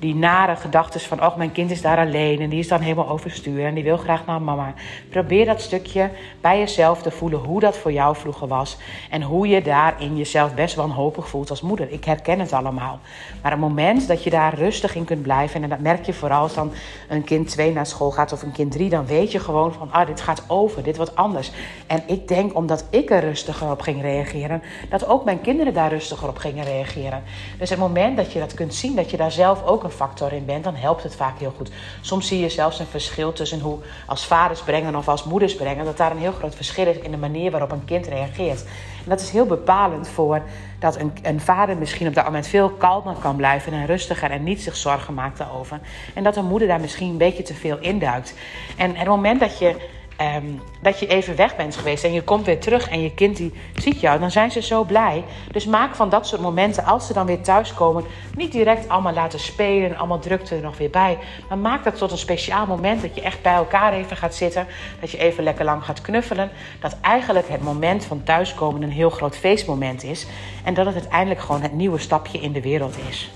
die 0.04 0.14
nare 0.14 0.56
gedachten 0.56 1.00
van, 1.00 1.22
oh, 1.22 1.36
mijn 1.36 1.52
kind 1.52 1.70
is 1.70 1.82
daar 1.82 1.98
alleen 1.98 2.40
en 2.40 2.48
die 2.48 2.58
is 2.58 2.68
dan 2.68 2.80
helemaal 2.80 3.08
overstuur 3.08 3.64
en 3.64 3.74
die 3.74 3.84
wil 3.84 3.96
graag 3.96 4.26
naar 4.26 4.42
mama. 4.42 4.74
Probeer 5.10 5.44
dat 5.44 5.60
stukje 5.60 6.10
bij 6.40 6.58
jezelf 6.58 7.02
te 7.02 7.10
voelen 7.10 7.38
hoe 7.38 7.60
dat 7.60 7.76
voor 7.76 7.92
jou 7.92 8.16
vroeger 8.16 8.48
was 8.48 8.76
en 9.10 9.22
hoe 9.22 9.48
je 9.48 9.62
daarin 9.62 10.16
jezelf 10.16 10.54
best 10.54 10.74
wanhopig 10.74 11.28
voelt 11.28 11.50
als 11.50 11.60
moeder. 11.60 11.92
Ik 11.92 12.04
herken 12.04 12.40
het 12.40 12.52
allemaal. 12.52 12.98
Maar 13.42 13.50
het 13.50 13.60
moment 13.60 14.08
dat 14.08 14.22
je 14.22 14.23
daar 14.30 14.54
rustig 14.54 14.94
in 14.94 15.04
kunt 15.04 15.22
blijven, 15.22 15.62
en 15.62 15.68
dat 15.68 15.78
merk 15.78 16.06
je 16.06 16.12
vooral 16.12 16.42
als 16.42 16.54
dan 16.54 16.72
een 17.08 17.24
kind 17.24 17.48
2 17.48 17.72
naar 17.72 17.86
school 17.86 18.10
gaat 18.10 18.32
of 18.32 18.42
een 18.42 18.52
kind 18.52 18.72
3, 18.72 18.88
dan 18.88 19.06
weet 19.06 19.32
je 19.32 19.38
gewoon 19.38 19.72
van, 19.72 19.92
ah, 19.92 20.06
dit 20.06 20.20
gaat 20.20 20.42
over, 20.46 20.82
dit 20.82 20.96
wordt 20.96 21.16
anders. 21.16 21.50
En 21.86 22.02
ik 22.06 22.28
denk, 22.28 22.56
omdat 22.56 22.84
ik 22.90 23.10
er 23.10 23.20
rustiger 23.20 23.70
op 23.70 23.80
ging 23.80 24.02
reageren, 24.02 24.62
dat 24.88 25.06
ook 25.06 25.24
mijn 25.24 25.40
kinderen 25.40 25.74
daar 25.74 25.90
rustiger 25.90 26.28
op 26.28 26.36
gingen 26.36 26.64
reageren. 26.64 27.22
Dus 27.58 27.70
het 27.70 27.78
moment 27.78 28.16
dat 28.16 28.32
je 28.32 28.38
dat 28.38 28.54
kunt 28.54 28.74
zien, 28.74 28.96
dat 28.96 29.10
je 29.10 29.16
daar 29.16 29.32
zelf 29.32 29.64
ook 29.64 29.84
een 29.84 29.90
factor 29.90 30.32
in 30.32 30.44
bent, 30.44 30.64
dan 30.64 30.74
helpt 30.74 31.02
het 31.02 31.16
vaak 31.16 31.38
heel 31.38 31.52
goed. 31.56 31.70
Soms 32.00 32.26
zie 32.26 32.40
je 32.40 32.48
zelfs 32.48 32.78
een 32.78 32.86
verschil 32.86 33.32
tussen 33.32 33.60
hoe 33.60 33.78
als 34.06 34.26
vaders 34.26 34.60
brengen 34.60 34.96
of 34.96 35.08
als 35.08 35.24
moeders 35.24 35.54
brengen, 35.54 35.84
dat 35.84 35.96
daar 35.96 36.10
een 36.10 36.18
heel 36.18 36.32
groot 36.32 36.54
verschil 36.54 36.86
is 36.86 36.98
in 36.98 37.10
de 37.10 37.16
manier 37.16 37.50
waarop 37.50 37.72
een 37.72 37.84
kind 37.84 38.06
reageert. 38.06 38.64
En 39.04 39.10
dat 39.10 39.20
is 39.20 39.30
heel 39.30 39.46
bepalend 39.46 40.08
voor 40.08 40.42
dat 40.84 40.98
een, 41.22 41.40
vader 41.40 41.76
misschien 41.76 42.06
op 42.06 42.14
dat 42.14 42.24
moment 42.24 42.46
veel 42.46 42.70
kalmer 42.70 43.14
kan 43.14 43.36
blijven 43.36 43.72
en 43.72 43.86
rustiger 43.86 44.30
en 44.30 44.42
niet 44.42 44.62
zich 44.62 44.76
zorgen 44.76 45.14
maakt 45.14 45.38
daarover. 45.38 45.80
En 46.14 46.24
dat 46.24 46.36
een 46.36 46.44
moeder 46.44 46.68
daar 46.68 46.80
misschien 46.80 47.10
een 47.10 47.16
beetje 47.16 47.42
te 47.42 47.54
veel 47.54 47.78
induikt. 47.78 48.34
En 48.76 48.96
het 48.96 49.08
moment 49.08 49.40
dat 49.40 49.58
je 49.58 49.76
Ehm, 50.16 50.44
dat 50.82 50.98
je 50.98 51.06
even 51.06 51.36
weg 51.36 51.56
bent 51.56 51.76
geweest 51.76 52.04
en 52.04 52.12
je 52.12 52.22
komt 52.22 52.46
weer 52.46 52.60
terug 52.60 52.88
en 52.88 53.02
je 53.02 53.14
kind 53.14 53.36
die 53.36 53.52
ziet 53.74 54.00
jou, 54.00 54.18
dan 54.18 54.30
zijn 54.30 54.50
ze 54.50 54.62
zo 54.62 54.84
blij. 54.84 55.24
Dus 55.52 55.66
maak 55.66 55.94
van 55.94 56.08
dat 56.08 56.26
soort 56.26 56.40
momenten, 56.40 56.84
als 56.84 57.06
ze 57.06 57.12
dan 57.12 57.26
weer 57.26 57.40
thuiskomen, 57.40 58.04
niet 58.34 58.52
direct 58.52 58.88
allemaal 58.88 59.12
laten 59.12 59.38
spelen 59.38 59.90
en 59.90 59.96
allemaal 59.96 60.18
drukte 60.18 60.54
er 60.54 60.62
nog 60.62 60.78
weer 60.78 60.90
bij. 60.90 61.18
Maar 61.48 61.58
maak 61.58 61.84
dat 61.84 61.98
tot 61.98 62.10
een 62.10 62.18
speciaal 62.18 62.66
moment 62.66 63.02
dat 63.02 63.14
je 63.14 63.20
echt 63.20 63.42
bij 63.42 63.54
elkaar 63.54 63.92
even 63.92 64.16
gaat 64.16 64.34
zitten, 64.34 64.66
dat 65.00 65.10
je 65.10 65.18
even 65.18 65.44
lekker 65.44 65.64
lang 65.64 65.84
gaat 65.84 66.00
knuffelen. 66.00 66.50
Dat 66.80 66.96
eigenlijk 67.00 67.48
het 67.48 67.62
moment 67.62 68.04
van 68.04 68.22
thuiskomen 68.22 68.82
een 68.82 68.90
heel 68.90 69.10
groot 69.10 69.36
feestmoment 69.36 70.02
is 70.02 70.26
en 70.64 70.74
dat 70.74 70.86
het 70.86 70.94
uiteindelijk 70.94 71.40
gewoon 71.40 71.62
het 71.62 71.72
nieuwe 71.72 71.98
stapje 71.98 72.38
in 72.38 72.52
de 72.52 72.62
wereld 72.62 72.96
is 73.08 73.30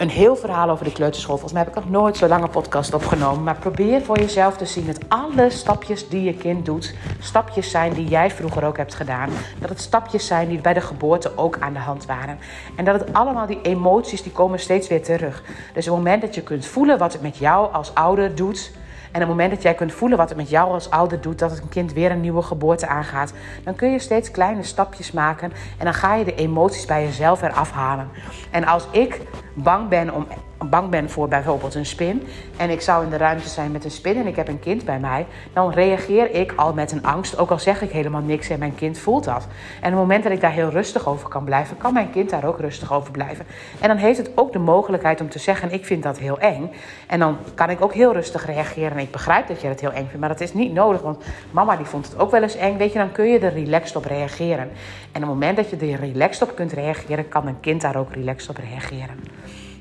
een 0.00 0.10
heel 0.10 0.36
verhaal 0.36 0.70
over 0.70 0.84
de 0.84 0.92
kleuterschool. 0.92 1.34
Volgens 1.36 1.52
mij 1.52 1.62
heb 1.62 1.76
ik 1.76 1.82
nog 1.82 1.90
nooit 1.90 2.16
zo 2.16 2.26
lange 2.26 2.48
podcast 2.48 2.94
opgenomen. 2.94 3.42
Maar 3.42 3.58
probeer 3.58 4.02
voor 4.02 4.18
jezelf 4.18 4.56
te 4.56 4.66
zien 4.66 4.86
dat 4.86 4.98
alle 5.08 5.50
stapjes 5.50 6.08
die 6.08 6.22
je 6.22 6.34
kind 6.34 6.64
doet, 6.64 6.94
stapjes 7.18 7.70
zijn 7.70 7.92
die 7.92 8.08
jij 8.08 8.30
vroeger 8.30 8.64
ook 8.64 8.76
hebt 8.76 8.94
gedaan. 8.94 9.30
Dat 9.58 9.68
het 9.68 9.80
stapjes 9.80 10.26
zijn 10.26 10.48
die 10.48 10.60
bij 10.60 10.74
de 10.74 10.80
geboorte 10.80 11.32
ook 11.36 11.58
aan 11.58 11.72
de 11.72 11.78
hand 11.78 12.06
waren. 12.06 12.38
En 12.76 12.84
dat 12.84 13.00
het 13.00 13.12
allemaal 13.12 13.46
die 13.46 13.60
emoties, 13.62 14.22
die 14.22 14.32
komen 14.32 14.58
steeds 14.58 14.88
weer 14.88 15.02
terug. 15.02 15.42
Dus 15.72 15.88
op 15.88 15.94
het 15.94 16.04
moment 16.04 16.22
dat 16.22 16.34
je 16.34 16.42
kunt 16.42 16.66
voelen 16.66 16.98
wat 16.98 17.12
het 17.12 17.22
met 17.22 17.36
jou 17.36 17.72
als 17.72 17.94
ouder 17.94 18.34
doet 18.34 18.70
en 19.12 19.22
op 19.22 19.28
het 19.28 19.28
moment 19.28 19.50
dat 19.50 19.62
jij 19.62 19.74
kunt 19.74 19.92
voelen 19.92 20.18
wat 20.18 20.28
het 20.28 20.38
met 20.38 20.50
jou 20.50 20.72
als 20.72 20.90
ouder 20.90 21.20
doet, 21.20 21.38
dat 21.38 21.50
het 21.50 21.60
een 21.60 21.68
kind 21.68 21.92
weer 21.92 22.10
een 22.10 22.20
nieuwe 22.20 22.42
geboorte 22.42 22.86
aangaat, 22.86 23.32
dan 23.64 23.74
kun 23.74 23.90
je 23.90 23.98
steeds 23.98 24.30
kleine 24.30 24.62
stapjes 24.62 25.12
maken 25.12 25.52
en 25.78 25.84
dan 25.84 25.94
ga 25.94 26.14
je 26.14 26.24
de 26.24 26.34
emoties 26.34 26.84
bij 26.84 27.04
jezelf 27.04 27.42
eraf 27.42 27.72
halen. 27.72 28.08
En 28.50 28.64
als 28.64 28.86
ik 28.90 29.20
bang 29.54 29.88
ben 29.88 30.14
om 30.14 30.26
bang 30.68 30.90
ben 30.90 31.10
voor 31.10 31.28
bijvoorbeeld 31.28 31.74
een 31.74 31.86
spin 31.86 32.26
en 32.56 32.70
ik 32.70 32.80
zou 32.80 33.04
in 33.04 33.10
de 33.10 33.16
ruimte 33.16 33.48
zijn 33.48 33.70
met 33.72 33.84
een 33.84 33.90
spin 33.90 34.16
en 34.16 34.26
ik 34.26 34.36
heb 34.36 34.48
een 34.48 34.60
kind 34.60 34.84
bij 34.84 34.98
mij, 34.98 35.26
dan 35.52 35.70
reageer 35.70 36.34
ik 36.34 36.52
al 36.56 36.74
met 36.74 36.92
een 36.92 37.02
angst, 37.02 37.38
ook 37.38 37.50
al 37.50 37.58
zeg 37.58 37.82
ik 37.82 37.90
helemaal 37.90 38.20
niks 38.20 38.48
en 38.48 38.58
mijn 38.58 38.74
kind 38.74 38.98
voelt 38.98 39.24
dat. 39.24 39.46
En 39.80 39.92
op 39.92 39.98
het 39.98 40.00
moment 40.00 40.22
dat 40.22 40.32
ik 40.32 40.40
daar 40.40 40.52
heel 40.52 40.68
rustig 40.68 41.08
over 41.08 41.28
kan 41.28 41.44
blijven, 41.44 41.76
kan 41.76 41.92
mijn 41.92 42.10
kind 42.10 42.30
daar 42.30 42.44
ook 42.44 42.58
rustig 42.58 42.92
over 42.92 43.10
blijven. 43.10 43.46
En 43.80 43.88
dan 43.88 43.96
heeft 43.96 44.18
het 44.18 44.30
ook 44.34 44.52
de 44.52 44.58
mogelijkheid 44.58 45.20
om 45.20 45.28
te 45.28 45.38
zeggen: 45.38 45.72
Ik 45.72 45.86
vind 45.86 46.02
dat 46.02 46.18
heel 46.18 46.38
eng. 46.38 46.70
En 47.06 47.18
dan 47.18 47.36
kan 47.54 47.70
ik 47.70 47.82
ook 47.82 47.94
heel 47.94 48.12
rustig 48.12 48.46
reageren. 48.46 48.90
En 48.90 48.98
ik 48.98 49.10
begrijp 49.10 49.48
dat 49.48 49.60
je 49.60 49.68
het 49.68 49.80
heel 49.80 49.92
eng 49.92 50.04
vindt, 50.04 50.18
maar 50.18 50.28
dat 50.28 50.40
is 50.40 50.54
niet 50.54 50.72
nodig, 50.72 51.00
want 51.00 51.24
mama 51.50 51.76
die 51.76 51.86
vond 51.86 52.06
het 52.06 52.18
ook 52.18 52.30
wel 52.30 52.42
eens 52.42 52.56
eng. 52.56 52.76
Weet 52.76 52.92
je, 52.92 52.98
dan 52.98 53.12
kun 53.12 53.28
je 53.28 53.38
er 53.38 53.52
relaxed 53.52 53.96
op 53.96 54.04
reageren. 54.04 54.70
En 55.12 55.22
op 55.22 55.28
het 55.28 55.38
moment 55.38 55.56
dat 55.56 55.70
je 55.70 55.76
er 55.76 56.00
relaxed 56.00 56.42
op 56.42 56.56
kunt 56.56 56.72
reageren, 56.72 57.28
kan 57.28 57.46
een 57.46 57.60
kind 57.60 57.80
daar 57.80 57.96
ook 57.96 58.12
relaxed 58.12 58.50
op 58.50 58.56
reageren. 58.56 59.18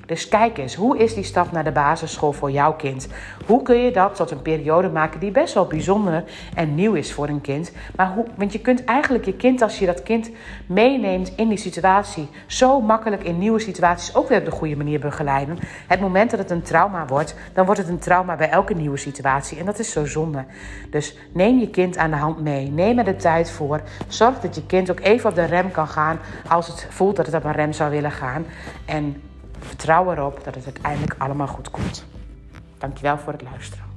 Dus 0.09 0.27
kijk 0.27 0.57
eens, 0.57 0.75
hoe 0.75 0.97
is 0.97 1.13
die 1.13 1.23
stap 1.23 1.51
naar 1.51 1.63
de 1.63 1.71
basisschool 1.71 2.31
voor 2.31 2.51
jouw 2.51 2.73
kind? 2.73 3.07
Hoe 3.45 3.61
kun 3.61 3.77
je 3.77 3.91
dat 3.91 4.15
tot 4.15 4.31
een 4.31 4.41
periode 4.41 4.89
maken 4.89 5.19
die 5.19 5.31
best 5.31 5.53
wel 5.53 5.65
bijzonder 5.65 6.23
en 6.55 6.75
nieuw 6.75 6.93
is 6.93 7.13
voor 7.13 7.27
een 7.27 7.41
kind? 7.41 7.71
Maar 7.95 8.13
hoe, 8.13 8.25
want 8.35 8.53
je 8.53 8.59
kunt 8.59 8.83
eigenlijk 8.83 9.25
je 9.25 9.33
kind, 9.33 9.61
als 9.61 9.79
je 9.79 9.85
dat 9.85 10.03
kind 10.03 10.29
meeneemt 10.65 11.33
in 11.35 11.47
die 11.47 11.57
situatie, 11.57 12.29
zo 12.47 12.81
makkelijk 12.81 13.23
in 13.23 13.37
nieuwe 13.37 13.59
situaties 13.59 14.15
ook 14.15 14.27
weer 14.27 14.39
op 14.39 14.45
de 14.45 14.51
goede 14.51 14.75
manier 14.75 14.99
begeleiden. 14.99 15.57
Het 15.87 15.99
moment 15.99 16.29
dat 16.29 16.39
het 16.39 16.51
een 16.51 16.61
trauma 16.61 17.05
wordt, 17.05 17.35
dan 17.53 17.65
wordt 17.65 17.79
het 17.79 17.89
een 17.89 17.99
trauma 17.99 18.35
bij 18.35 18.49
elke 18.49 18.73
nieuwe 18.73 18.97
situatie. 18.97 19.59
En 19.59 19.65
dat 19.65 19.79
is 19.79 19.91
zo 19.91 20.05
zonde. 20.05 20.45
Dus 20.89 21.17
neem 21.33 21.59
je 21.59 21.69
kind 21.69 21.97
aan 21.97 22.11
de 22.11 22.17
hand 22.17 22.41
mee. 22.41 22.71
Neem 22.71 22.97
er 22.97 23.05
de 23.05 23.15
tijd 23.15 23.51
voor. 23.51 23.81
Zorg 24.07 24.39
dat 24.39 24.55
je 24.55 24.65
kind 24.65 24.91
ook 24.91 24.99
even 24.99 25.29
op 25.29 25.35
de 25.35 25.45
rem 25.45 25.71
kan 25.71 25.87
gaan 25.87 26.19
als 26.47 26.67
het 26.67 26.87
voelt 26.89 27.15
dat 27.15 27.25
het 27.25 27.35
op 27.35 27.43
een 27.43 27.51
rem 27.51 27.73
zou 27.73 27.91
willen 27.91 28.11
gaan. 28.11 28.45
En 28.85 29.21
vertrouw 29.59 30.11
erop 30.11 30.43
dat 30.43 30.55
het 30.55 30.65
uiteindelijk 30.65 31.15
allemaal 31.17 31.47
goed 31.47 31.71
komt. 31.71 32.05
Dankjewel 32.77 33.17
voor 33.17 33.33
het 33.33 33.41
luisteren. 33.41 33.88